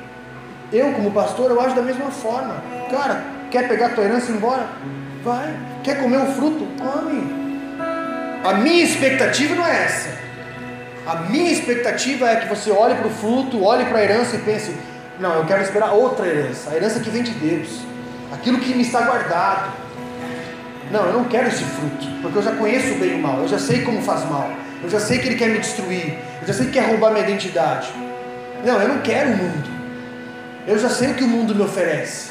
[0.73, 2.63] eu, como pastor, eu acho da mesma forma.
[2.91, 4.67] Cara, quer pegar tua herança e ir embora?
[5.25, 5.57] Vai.
[5.83, 6.67] Quer comer o fruto?
[6.79, 7.47] Come.
[8.45, 10.11] A minha expectativa não é essa.
[11.07, 14.41] A minha expectativa é que você olhe para o fruto, olhe para a herança e
[14.41, 14.77] pense:
[15.19, 17.81] não, eu quero esperar outra herança, a herança que vem de Deus,
[18.33, 19.73] aquilo que me está guardado.
[20.91, 23.41] Não, eu não quero esse fruto, porque eu já conheço o bem e o mal,
[23.41, 24.49] eu já sei como faz mal,
[24.83, 27.25] eu já sei que ele quer me destruir, eu já sei que quer roubar minha
[27.25, 27.93] identidade.
[28.65, 29.69] Não, eu não quero o mundo,
[30.67, 32.31] eu já sei o que o mundo me oferece.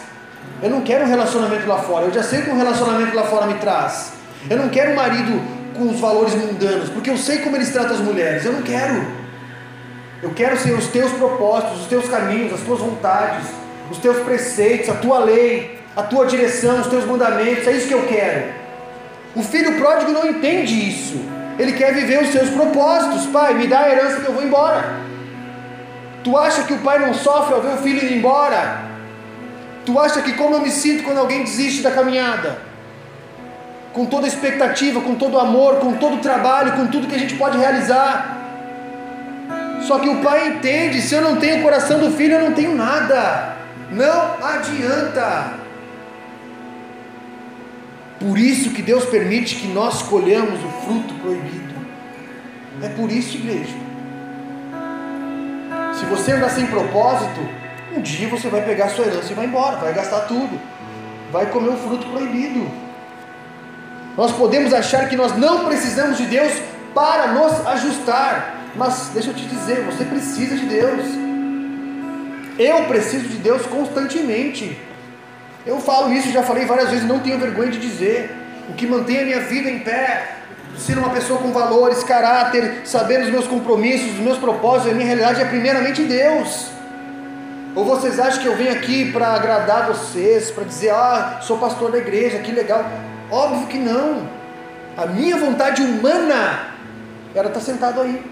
[0.61, 3.23] Eu não quero um relacionamento lá fora, eu já sei o que um relacionamento lá
[3.23, 4.13] fora me traz.
[4.49, 5.41] Eu não quero um marido
[5.76, 9.05] com os valores mundanos, porque eu sei como eles tratam as mulheres, eu não quero.
[10.23, 13.47] Eu quero ser os teus propósitos, os teus caminhos, as tuas vontades,
[13.91, 17.93] os teus preceitos, a tua lei a tua direção, os teus mandamentos, é isso que
[17.93, 18.53] eu quero.
[19.34, 21.17] O filho pródigo não entende isso.
[21.57, 23.26] Ele quer viver os seus propósitos.
[23.28, 25.05] Pai, me dá a herança que eu vou embora.
[26.26, 28.82] Tu acha que o pai não sofre ao ver o filho ir embora?
[29.86, 32.57] Tu acha que como eu me sinto quando alguém desiste da caminhada?
[33.93, 37.19] Com toda a expectativa, com todo amor, com todo o trabalho, com tudo que a
[37.19, 38.41] gente pode realizar.
[39.84, 42.53] Só que o pai entende: se eu não tenho o coração do filho, eu não
[42.53, 43.57] tenho nada.
[43.91, 45.53] Não adianta.
[48.19, 51.76] Por isso que Deus permite que nós colhamos o fruto proibido.
[52.82, 53.84] É por isso, igreja.
[56.06, 57.49] Se você andar sem propósito,
[57.91, 60.62] um dia você vai pegar sua herança e vai embora, vai gastar tudo,
[61.32, 62.70] vai comer o fruto proibido.
[64.16, 66.53] Nós podemos achar que nós não precisamos de Deus
[66.93, 71.06] para nos ajustar, mas deixa eu te dizer, você precisa de Deus.
[72.60, 74.80] Eu preciso de Deus constantemente.
[75.66, 78.30] Eu falo isso, já falei várias vezes, não tenho vergonha de dizer.
[78.70, 80.34] O que mantém a minha vida em pé,
[80.78, 85.07] ser uma pessoa com valores, caráter, saber os meus compromissos, os meus propósitos, a minha
[85.07, 86.71] realidade é primeiramente Deus.
[87.76, 91.91] Ou vocês acham que eu venho aqui para agradar vocês, para dizer, ah, sou pastor
[91.91, 92.86] da igreja, que legal?
[93.30, 94.30] Óbvio que não.
[94.95, 96.69] A minha vontade humana
[97.34, 98.23] era estar sentado aí.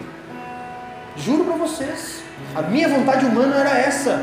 [1.18, 2.24] Juro para vocês.
[2.56, 4.22] A minha vontade humana era essa.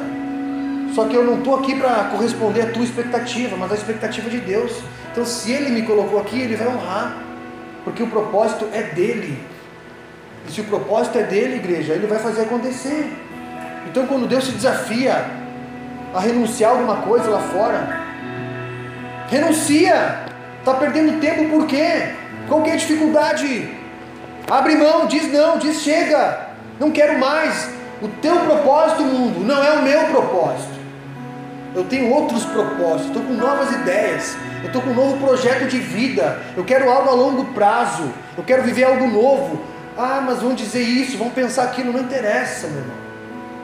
[0.95, 4.39] Só que eu não estou aqui para corresponder à tua expectativa, mas à expectativa de
[4.39, 4.73] Deus.
[5.13, 7.15] Então, se Ele me colocou aqui, Ele vai honrar,
[7.85, 9.39] porque o propósito é dele.
[10.47, 13.13] E se o propósito é dele, igreja, Ele vai fazer acontecer.
[13.89, 15.25] Então, quando Deus te desafia
[16.15, 18.01] a renunciar a alguma coisa lá fora,
[19.29, 20.29] renuncia.
[20.59, 22.11] Está perdendo tempo por quê?
[22.47, 23.71] Qual que é a dificuldade?
[24.51, 27.71] Abre mão, diz não, diz chega, não quero mais.
[28.03, 30.80] O teu propósito, mundo, não é o meu propósito.
[31.75, 35.79] Eu tenho outros propósitos, estou com novas ideias, eu estou com um novo projeto de
[35.79, 39.63] vida, eu quero algo a longo prazo, eu quero viver algo novo.
[39.97, 42.97] Ah, mas vão dizer isso, vão pensar aquilo, não interessa, meu irmão.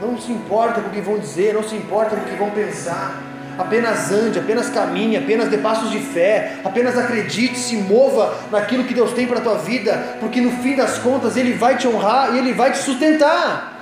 [0.01, 2.51] Não se importa com o que vão dizer, não se importa com o que vão
[2.51, 3.23] pensar.
[3.59, 8.93] Apenas ande, apenas caminhe, apenas dê passos de fé, apenas acredite, se mova naquilo que
[8.93, 12.35] Deus tem para a tua vida, porque no fim das contas Ele vai te honrar
[12.35, 13.73] e Ele vai te sustentar.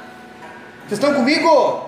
[0.87, 1.84] Vocês estão comigo?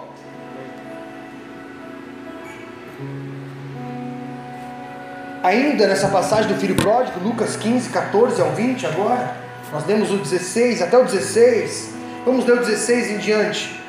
[5.47, 9.37] Ainda nessa passagem do filho pródigo, Lucas 15, 14 ao 20, agora,
[9.73, 11.91] nós demos o 16 até o 16,
[12.25, 13.81] vamos ler o 16 em diante.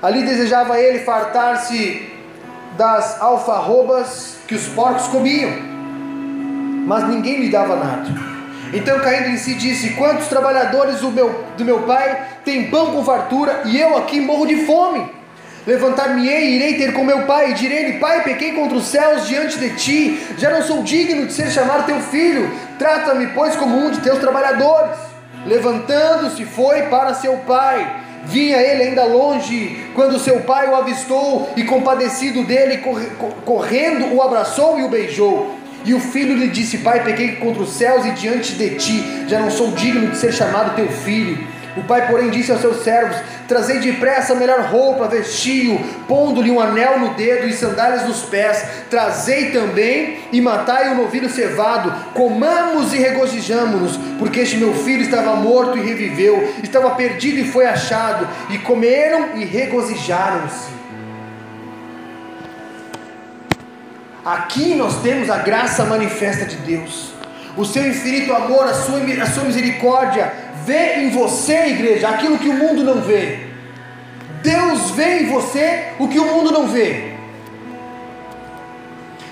[0.00, 2.12] Ali desejava ele fartar-se
[2.76, 5.50] das alfarrobas que os porcos comiam,
[6.86, 8.08] mas ninguém lhe dava nada.
[8.72, 13.04] Então caindo em si disse: Quantos trabalhadores do meu, do meu pai têm pão com
[13.04, 15.10] fartura e eu aqui morro de fome?
[15.66, 19.70] Levantar-me-ei irei ter com meu pai, e direi-lhe: Pai, pequei contra os céus diante de
[19.76, 24.00] ti, já não sou digno de ser chamado teu filho, trata-me, pois, como um de
[24.00, 24.98] teus trabalhadores.
[25.46, 28.02] Levantando-se, foi para seu pai.
[28.26, 32.82] Vinha ele ainda longe, quando seu pai o avistou e, compadecido dele,
[33.44, 35.58] correndo, o abraçou e o beijou.
[35.84, 39.40] E o filho lhe disse: Pai, pequei contra os céus e diante de ti, já
[39.40, 41.53] não sou digno de ser chamado teu filho.
[41.76, 43.16] O pai, porém, disse aos seus servos:
[43.48, 48.64] Trazei depressa a melhor roupa, vestiu, pondo-lhe um anel no dedo e sandálias nos pés.
[48.88, 51.92] Trazei também e matai o novilho cevado.
[52.14, 57.66] Comamos e regozijamo-nos, porque este meu filho estava morto e reviveu, estava perdido e foi
[57.66, 58.28] achado.
[58.50, 60.84] E comeram e regozijaram-se.
[64.24, 67.12] Aqui nós temos a graça manifesta de Deus,
[67.58, 70.43] o seu infinito amor, a sua, a sua misericórdia.
[70.64, 73.38] Vê em você, igreja, aquilo que o mundo não vê.
[74.42, 77.12] Deus vê em você o que o mundo não vê.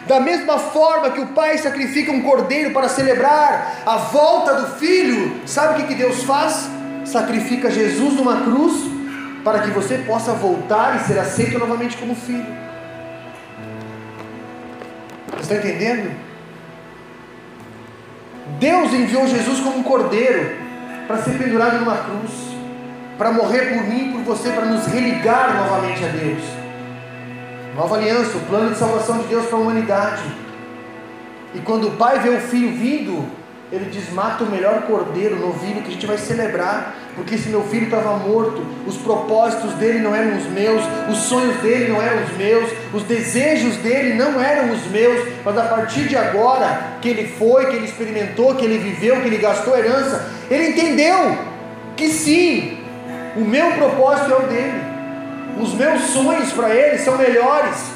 [0.07, 5.41] Da mesma forma que o pai sacrifica um cordeiro para celebrar a volta do filho,
[5.47, 6.69] sabe o que, Deus faz?
[7.05, 8.91] Sacrifica Jesus numa cruz
[9.45, 12.47] para que você possa voltar e ser aceito novamente como filho.
[15.37, 16.15] Você está entendendo?
[18.59, 20.62] Deus enviou Jesus como um cordeiro
[21.13, 22.33] para ser pendurado numa cruz,
[23.19, 26.43] para morrer por mim, por você, para nos religar novamente a Deus.
[27.77, 30.23] Nova aliança, o plano de salvação de Deus para a humanidade.
[31.55, 33.29] E quando o pai vê o filho vindo,
[33.73, 37.63] ele diz: mata o melhor cordeiro, novilho que a gente vai celebrar, porque esse meu
[37.63, 42.23] filho estava morto, os propósitos dele não eram os meus, os sonhos dele não eram
[42.23, 47.09] os meus, os desejos dele não eram os meus, mas a partir de agora, que
[47.09, 51.39] ele foi, que ele experimentou, que ele viveu, que ele gastou herança, ele entendeu
[51.97, 52.79] que sim,
[53.35, 54.83] o meu propósito é o dele,
[55.59, 57.92] os meus sonhos para ele são melhores,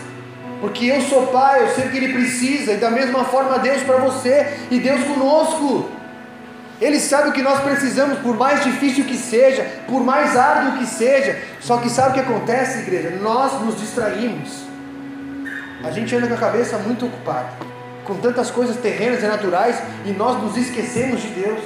[0.60, 3.98] porque eu sou pai, eu sei que ele precisa, e da mesma forma Deus para
[3.98, 5.90] você e Deus conosco.
[6.80, 10.86] Ele sabe o que nós precisamos, por mais difícil que seja, por mais árduo que
[10.86, 11.38] seja.
[11.60, 13.10] Só que sabe o que acontece, igreja?
[13.22, 14.64] Nós nos distraímos.
[15.82, 17.48] A gente anda com a cabeça muito ocupada,
[18.04, 21.60] com tantas coisas terrenas e naturais, e nós nos esquecemos de Deus.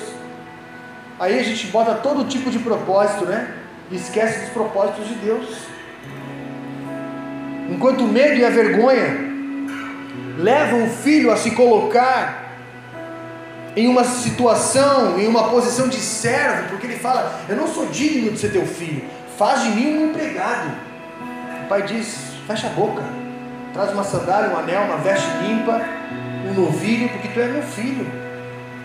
[1.19, 3.53] Aí a gente bota todo tipo de propósito, né?
[3.91, 5.47] E esquece dos propósitos de Deus.
[7.71, 9.31] Enquanto o medo e a vergonha
[10.37, 12.51] levam o filho a se colocar
[13.77, 18.33] em uma situação, em uma posição de servo, porque ele fala: Eu não sou digno
[18.33, 19.05] de ser teu filho,
[19.39, 20.69] faz de mim um empregado.
[21.65, 23.03] O pai diz: Fecha a boca,
[23.73, 25.81] traz uma sandália, um anel, uma veste limpa,
[26.51, 28.07] um novilho, porque tu é meu filho.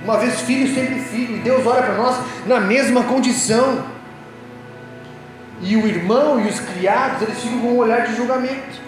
[0.03, 3.94] Uma vez filho, sempre filho, e Deus olha para nós na mesma condição.
[5.61, 8.79] E o irmão e os criados, eles ficam com um olhar de julgamento.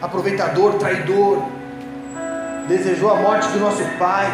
[0.00, 1.42] Aproveitador, traidor,
[2.68, 4.26] desejou a morte do nosso pai,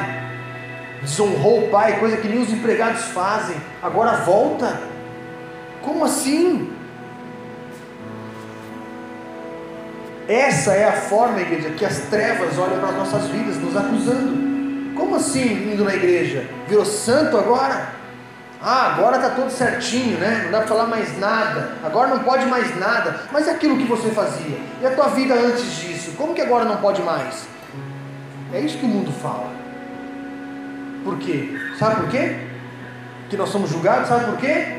[1.02, 4.80] desonrou o pai, coisa que nem os empregados fazem, agora volta.
[5.82, 6.72] Como assim?
[10.28, 14.94] Essa é a forma, igreja, que as trevas olham para as nossas vidas, nos acusando.
[14.94, 16.46] Como assim indo na igreja?
[16.68, 18.01] Virou santo agora?
[18.64, 20.42] Ah, agora está tudo certinho, né?
[20.44, 21.72] Não dá para falar mais nada.
[21.82, 23.22] Agora não pode mais nada.
[23.32, 24.56] Mas aquilo que você fazia.
[24.80, 26.12] E a tua vida antes disso?
[26.12, 27.48] Como que agora não pode mais?
[28.52, 29.50] É isso que o mundo fala.
[31.02, 31.58] Por quê?
[31.76, 32.36] Sabe por quê?
[33.28, 34.78] Que nós somos julgados, sabe por quê?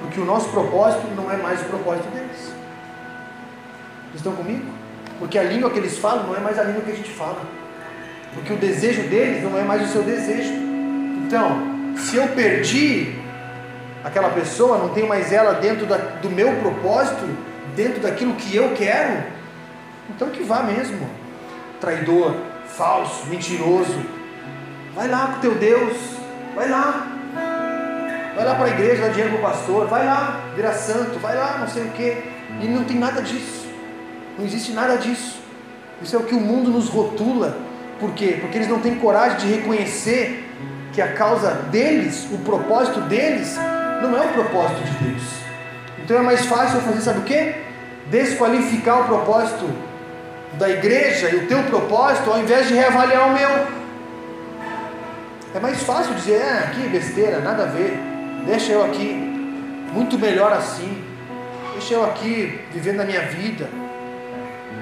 [0.00, 2.52] Porque o nosso propósito não é mais o propósito deles.
[4.14, 4.66] Estão comigo?
[5.18, 7.40] Porque a língua que eles falam não é mais a língua que a gente fala.
[8.34, 10.52] Porque o desejo deles não é mais o seu desejo.
[11.24, 13.18] Então, se eu perdi
[14.04, 17.26] aquela pessoa, não tenho mais ela dentro da, do meu propósito,
[17.74, 19.24] dentro daquilo que eu quero,
[20.10, 21.08] então que vá mesmo.
[21.80, 22.34] Traidor,
[22.66, 23.94] falso, mentiroso,
[24.96, 25.94] Vai lá com teu Deus,
[26.54, 27.06] vai lá.
[28.34, 31.36] Vai lá para a igreja, dá dinheiro para o pastor, vai lá, vira santo, vai
[31.36, 32.16] lá, não sei o que.
[32.62, 33.68] E não tem nada disso.
[34.38, 35.38] Não existe nada disso.
[36.00, 37.58] Isso é o que o mundo nos rotula.
[38.00, 38.38] Por quê?
[38.40, 40.45] Porque eles não têm coragem de reconhecer
[40.96, 43.54] que a causa deles, o propósito deles,
[44.00, 45.22] não é o propósito de Deus.
[46.02, 47.54] Então é mais fácil fazer, sabe o que?
[48.06, 49.68] Desqualificar o propósito
[50.54, 53.50] da igreja e o teu propósito, ao invés de reavaliar o meu.
[55.54, 57.98] É mais fácil dizer, ah, aqui besteira, nada a ver,
[58.46, 59.12] deixa eu aqui,
[59.92, 61.04] muito melhor assim,
[61.74, 63.68] deixa eu aqui vivendo a minha vida,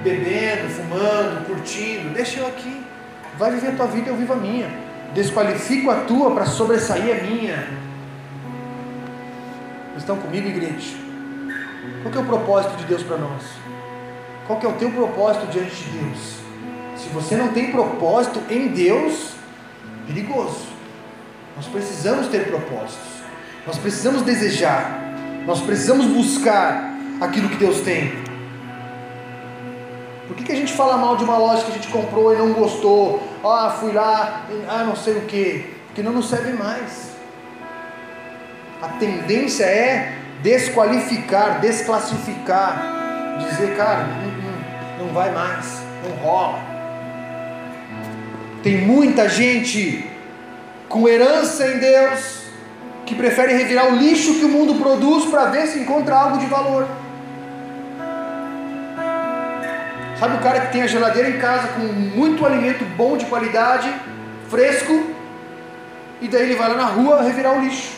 [0.04, 2.80] bebendo, fumando, curtindo, deixa eu aqui,
[3.36, 4.83] vai viver a tua vida, eu vivo a minha.
[5.14, 7.68] Desqualifico a tua para sobressair a minha.
[9.96, 10.96] Estão comigo, igreja?
[12.02, 13.42] Qual é o propósito de Deus para nós?
[14.46, 16.36] Qual é o teu propósito diante de Deus?
[16.96, 19.30] Se você não tem propósito em Deus,
[20.06, 20.66] perigoso.
[21.56, 23.14] Nós precisamos ter propósitos.
[23.66, 25.00] Nós precisamos desejar.
[25.46, 28.23] Nós precisamos buscar aquilo que Deus tem.
[30.26, 32.38] Por que, que a gente fala mal de uma loja que a gente comprou e
[32.38, 33.22] não gostou?
[33.44, 35.74] Ah, fui lá, ah, não sei o que.
[35.86, 37.10] Porque não nos serve mais.
[38.80, 46.58] A tendência é desqualificar, desclassificar, dizer, cara, não, não, não vai mais, não rola.
[48.62, 50.10] Tem muita gente
[50.88, 52.44] com herança em Deus
[53.04, 56.46] que prefere revirar o lixo que o mundo produz para ver se encontra algo de
[56.46, 56.88] valor.
[60.24, 63.94] Sabe o cara que tem a geladeira em casa com muito alimento bom de qualidade,
[64.48, 65.10] fresco,
[66.18, 67.92] e daí ele vai lá na rua revirar o lixo.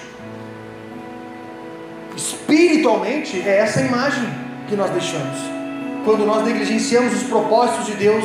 [2.17, 4.29] Espiritualmente é essa imagem
[4.69, 5.39] que nós deixamos.
[6.05, 8.25] Quando nós negligenciamos os propósitos de Deus,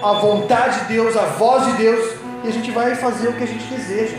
[0.00, 2.14] a vontade de Deus, a voz de Deus,
[2.44, 4.16] e a gente vai fazer o que a gente deseja.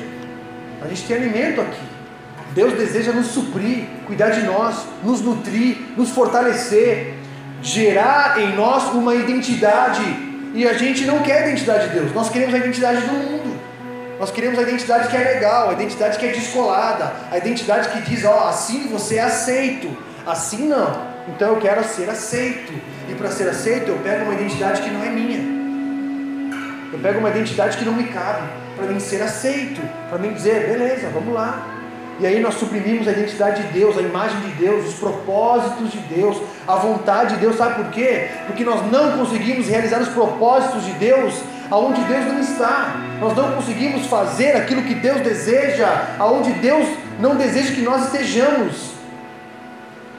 [0.82, 1.80] A gente tem alimento aqui.
[2.54, 7.16] Deus deseja nos suprir, cuidar de nós, nos nutrir, nos fortalecer,
[7.66, 10.04] gerar em nós uma identidade.
[10.54, 13.56] E a gente não quer a identidade de Deus, nós queremos a identidade do mundo.
[14.18, 18.10] Nós queremos a identidade que é legal, a identidade que é descolada, a identidade que
[18.10, 19.90] diz, ó, oh, assim você é aceito,
[20.26, 21.16] assim não.
[21.28, 22.72] Então eu quero ser aceito.
[23.10, 25.40] E para ser aceito, eu pego uma identidade que não é minha.
[26.94, 28.48] Eu pego uma identidade que não me cabe,
[28.78, 31.75] para mim ser aceito, para mim dizer, beleza, vamos lá.
[32.20, 35.98] E aí nós suprimimos a identidade de Deus, a imagem de Deus, os propósitos de
[36.00, 38.30] Deus, a vontade de Deus, sabe por quê?
[38.48, 41.34] Porque nós não conseguimos realizar os propósitos de Deus
[41.70, 42.96] aonde Deus não está.
[43.20, 46.88] Nós não conseguimos fazer aquilo que Deus deseja, aonde Deus
[47.20, 48.94] não deseja que nós estejamos.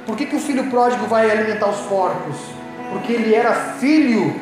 [0.05, 2.36] Por que, que o filho pródigo vai alimentar os porcos?
[2.92, 4.38] Porque ele era filho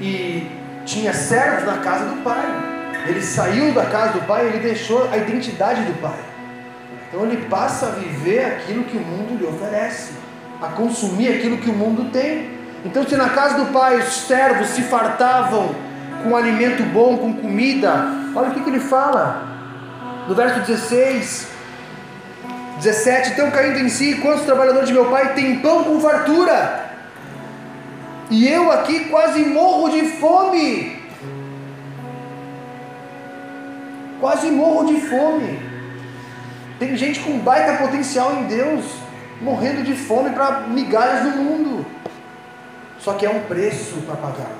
[0.00, 0.50] e
[0.84, 2.71] tinha servos na casa do pai.
[3.06, 6.18] Ele saiu da casa do pai, ele deixou a identidade do pai.
[7.08, 10.12] Então ele passa a viver aquilo que o mundo lhe oferece,
[10.60, 12.62] a consumir aquilo que o mundo tem.
[12.84, 15.74] Então, se na casa do pai os servos se fartavam
[16.22, 19.48] com alimento bom, com comida, olha o que, que ele fala
[20.28, 21.48] no verso 16,
[22.76, 26.90] 17: Então caindo em si, quantos trabalhadores de meu pai têm pão com fartura?
[28.30, 31.01] E eu aqui quase morro de fome.
[34.22, 35.58] Quase morro de fome.
[36.78, 38.84] Tem gente com baita potencial em Deus,
[39.40, 41.84] morrendo de fome para migalhas do mundo.
[43.00, 44.52] Só que é um preço para pagar.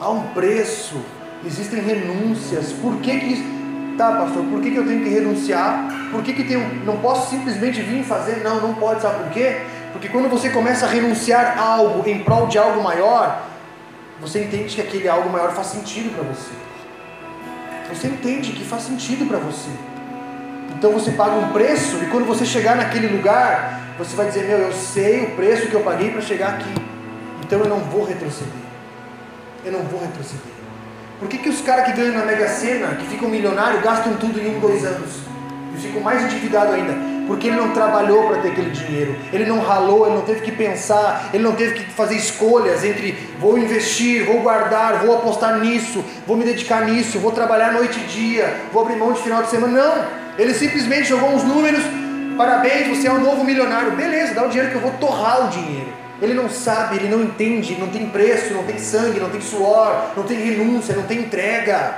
[0.00, 1.04] Há um preço.
[1.44, 2.72] Existem renúncias.
[2.72, 4.42] Por que que tá, pastor?
[4.44, 5.90] Por que, que eu tenho que renunciar?
[6.10, 8.42] Por que, que tenho, não posso simplesmente vir fazer?
[8.42, 9.02] Não, não pode.
[9.02, 9.60] Sabe por quê?
[9.92, 13.42] Porque quando você começa a renunciar a algo em prol de algo maior,
[14.18, 16.69] você entende que aquele algo maior faz sentido para você.
[17.92, 19.70] Você entende que faz sentido para você.
[20.76, 24.58] Então você paga um preço e quando você chegar naquele lugar, você vai dizer: Meu,
[24.58, 26.72] eu sei o preço que eu paguei para chegar aqui.
[27.44, 28.52] Então eu não vou retroceder.
[29.64, 30.60] Eu não vou retroceder.
[31.18, 34.40] Por que, que os caras que ganham na Mega Sena, que ficam milionários, gastam tudo
[34.40, 35.16] em um, dois anos?
[35.74, 36.94] E ficam mais endividados ainda?
[37.30, 40.50] Porque ele não trabalhou para ter aquele dinheiro, ele não ralou, ele não teve que
[40.50, 46.04] pensar, ele não teve que fazer escolhas entre vou investir, vou guardar, vou apostar nisso,
[46.26, 49.48] vou me dedicar nisso, vou trabalhar noite e dia, vou abrir mão de final de
[49.48, 49.80] semana.
[49.80, 50.04] Não,
[50.36, 51.84] ele simplesmente jogou uns números,
[52.36, 55.50] parabéns, você é um novo milionário, beleza, dá o dinheiro que eu vou torrar o
[55.50, 55.86] dinheiro.
[56.20, 60.06] Ele não sabe, ele não entende, não tem preço, não tem sangue, não tem suor,
[60.16, 61.94] não tem renúncia, não tem entrega.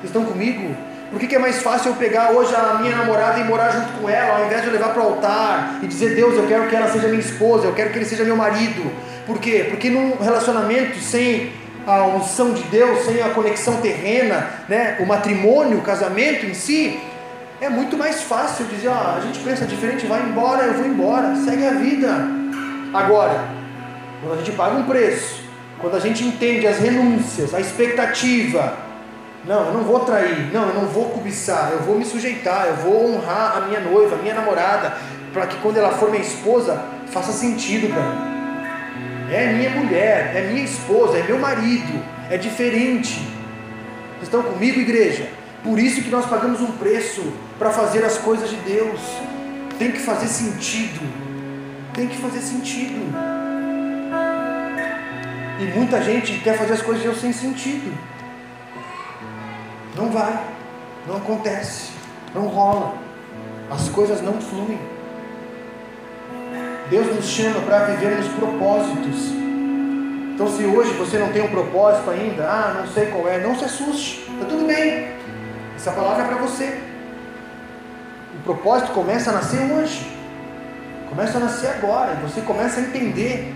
[0.00, 0.89] Vocês estão comigo?
[1.10, 4.00] Por que, que, é mais fácil eu pegar hoje a minha namorada e morar junto
[4.00, 6.68] com ela, ao invés de eu levar para o altar e dizer, Deus, eu quero
[6.68, 8.90] que ela seja minha esposa, eu quero que ele seja meu marido?
[9.26, 9.66] Por quê?
[9.68, 11.52] Porque num relacionamento sem
[11.84, 17.00] a unção de Deus, sem a conexão terrena, né, o matrimônio, o casamento em si,
[17.60, 21.34] é muito mais fácil dizer, ah, a gente pensa diferente, vai embora, eu vou embora,
[21.34, 22.08] segue a vida.
[22.94, 23.48] Agora,
[24.22, 25.42] quando a gente paga um preço,
[25.80, 28.89] quando a gente entende as renúncias, a expectativa,
[29.44, 30.52] não, eu não vou trair.
[30.52, 31.70] Não, eu não vou cobiçar.
[31.72, 32.66] Eu vou me sujeitar.
[32.66, 34.94] Eu vou honrar a minha noiva, a minha namorada,
[35.32, 38.30] para que quando ela for minha esposa, faça sentido para mim.
[39.32, 42.02] É minha mulher, é minha esposa, é meu marido.
[42.30, 43.14] É diferente.
[44.14, 45.28] Vocês estão comigo, igreja?
[45.62, 49.00] Por isso que nós pagamos um preço para fazer as coisas de Deus.
[49.78, 51.00] Tem que fazer sentido.
[51.94, 53.00] Tem que fazer sentido.
[55.60, 57.92] E muita gente quer fazer as coisas de Deus sem sentido.
[59.96, 60.40] Não vai,
[61.06, 61.90] não acontece,
[62.34, 62.94] não rola,
[63.70, 64.78] as coisas não fluem.
[66.88, 69.30] Deus nos chama para viver nos propósitos.
[70.34, 73.56] Então, se hoje você não tem um propósito ainda, ah, não sei qual é, não
[73.56, 75.08] se assuste, está tudo bem.
[75.76, 76.80] Essa palavra é para você.
[78.40, 80.10] O propósito começa a nascer hoje,
[81.08, 83.54] começa a nascer agora, e você começa a entender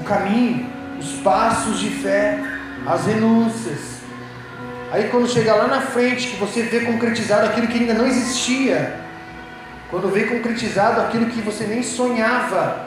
[0.00, 0.70] o caminho,
[1.00, 2.38] os passos de fé,
[2.86, 3.95] as renúncias.
[4.92, 9.00] Aí, quando chegar lá na frente, que você vê concretizado aquilo que ainda não existia,
[9.90, 12.86] quando vê concretizado aquilo que você nem sonhava.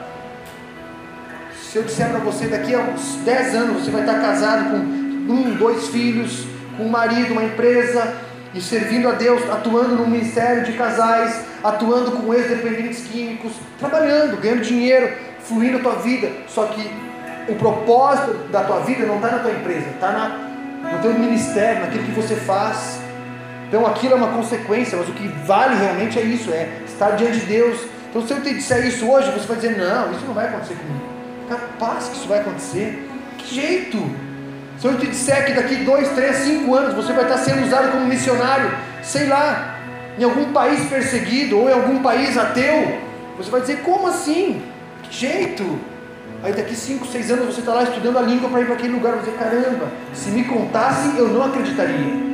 [1.62, 4.76] Se eu disser para você, daqui a uns 10 anos você vai estar casado com
[4.76, 6.46] um, dois filhos,
[6.76, 8.16] com um marido, uma empresa,
[8.52, 14.62] e servindo a Deus, atuando no ministério de casais, atuando com ex-dependentes químicos, trabalhando, ganhando
[14.62, 16.30] dinheiro, fluindo a tua vida.
[16.48, 16.90] Só que
[17.48, 20.49] o propósito da tua vida não está na tua empresa, está
[20.82, 23.00] no teu ministério, naquilo que você faz.
[23.68, 27.38] Então aquilo é uma consequência, mas o que vale realmente é isso, é estar diante
[27.38, 27.80] de Deus.
[28.08, 30.74] Então se eu te disser isso hoje, você vai dizer, não, isso não vai acontecer
[30.74, 31.04] comigo.
[31.48, 33.08] Capaz que isso vai acontecer.
[33.38, 33.98] Que jeito?
[34.78, 37.92] Se eu te disser que daqui dois, três, cinco anos você vai estar sendo usado
[37.92, 38.70] como missionário,
[39.02, 39.78] sei lá,
[40.18, 42.98] em algum país perseguido ou em algum país ateu,
[43.36, 44.62] você vai dizer, como assim?
[45.02, 45.78] Que jeito?
[46.42, 48.94] Aí daqui cinco, seis anos você está lá estudando a língua para ir para aquele
[48.94, 52.30] lugar, você caramba, se me contasse eu não acreditaria.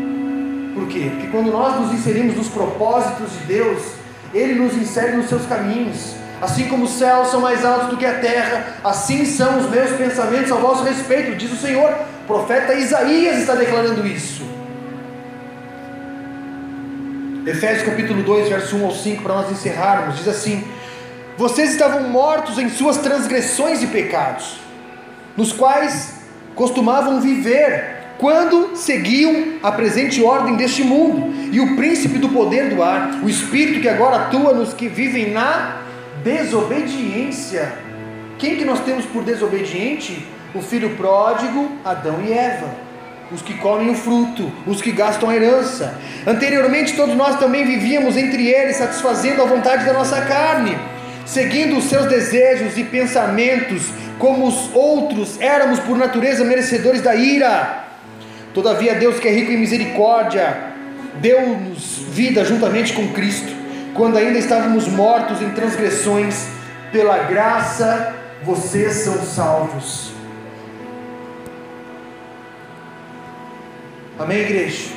[0.74, 1.10] Por quê?
[1.10, 3.82] Porque quando nós nos inserimos nos propósitos de Deus,
[4.32, 6.14] Ele nos insere nos seus caminhos.
[6.40, 9.90] Assim como os céus são mais altos do que a terra, assim são os meus
[9.92, 11.90] pensamentos ao vosso respeito, diz o Senhor.
[12.24, 14.44] O profeta Isaías está declarando isso.
[17.46, 20.62] Efésios capítulo 2, verso 1 ao 5, para nós encerrarmos, diz assim:
[21.38, 24.58] Vocês estavam mortos em suas transgressões e pecados,
[25.36, 26.14] nos quais
[26.54, 32.82] costumavam viver quando seguiam a presente ordem deste mundo e o príncipe do poder do
[32.82, 35.82] ar, o espírito que agora atua nos que vivem na
[36.24, 37.70] desobediência.
[38.38, 40.26] Quem que nós temos por desobediente?
[40.54, 42.86] O filho pródigo, Adão e Eva.
[43.30, 45.98] Os que comem o fruto, os que gastam a herança.
[46.26, 50.78] Anteriormente, todos nós também vivíamos entre eles, satisfazendo a vontade da nossa carne,
[51.26, 57.84] seguindo os seus desejos e pensamentos, como os outros éramos por natureza merecedores da ira.
[58.54, 60.56] Todavia, Deus que é rico em misericórdia,
[61.20, 63.52] deu-nos vida juntamente com Cristo,
[63.92, 66.46] quando ainda estávamos mortos em transgressões,
[66.92, 70.12] pela graça vocês são salvos.
[74.18, 74.90] Amém, igreja?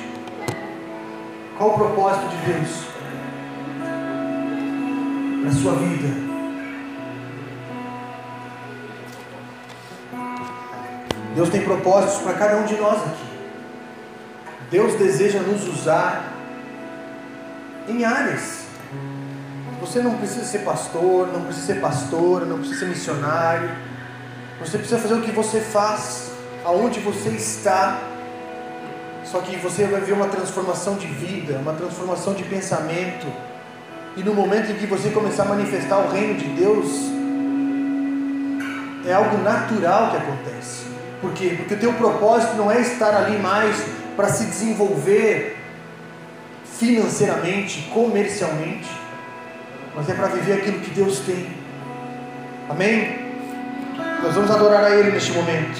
[1.58, 2.89] Qual o propósito de Deus
[5.44, 6.30] na sua vida?
[11.36, 13.30] Deus tem propósitos para cada um de nós aqui.
[14.70, 16.34] Deus deseja nos usar
[17.88, 18.66] em áreas.
[19.80, 23.70] Você não precisa ser pastor, não precisa ser pastora, não precisa ser missionário.
[24.60, 26.32] Você precisa fazer o que você faz,
[26.66, 28.02] aonde você está.
[29.24, 33.28] Só que você vai ver uma transformação de vida, uma transformação de pensamento.
[34.20, 37.10] E no momento em que você começar a manifestar o reino de Deus,
[39.08, 40.88] é algo natural que acontece.
[41.22, 41.54] Por quê?
[41.56, 43.82] Porque o teu propósito não é estar ali mais
[44.18, 45.58] para se desenvolver
[46.66, 48.90] financeiramente, comercialmente,
[49.96, 51.48] mas é para viver aquilo que Deus tem.
[52.70, 53.20] Amém?
[54.22, 55.80] Nós vamos adorar a Ele neste momento.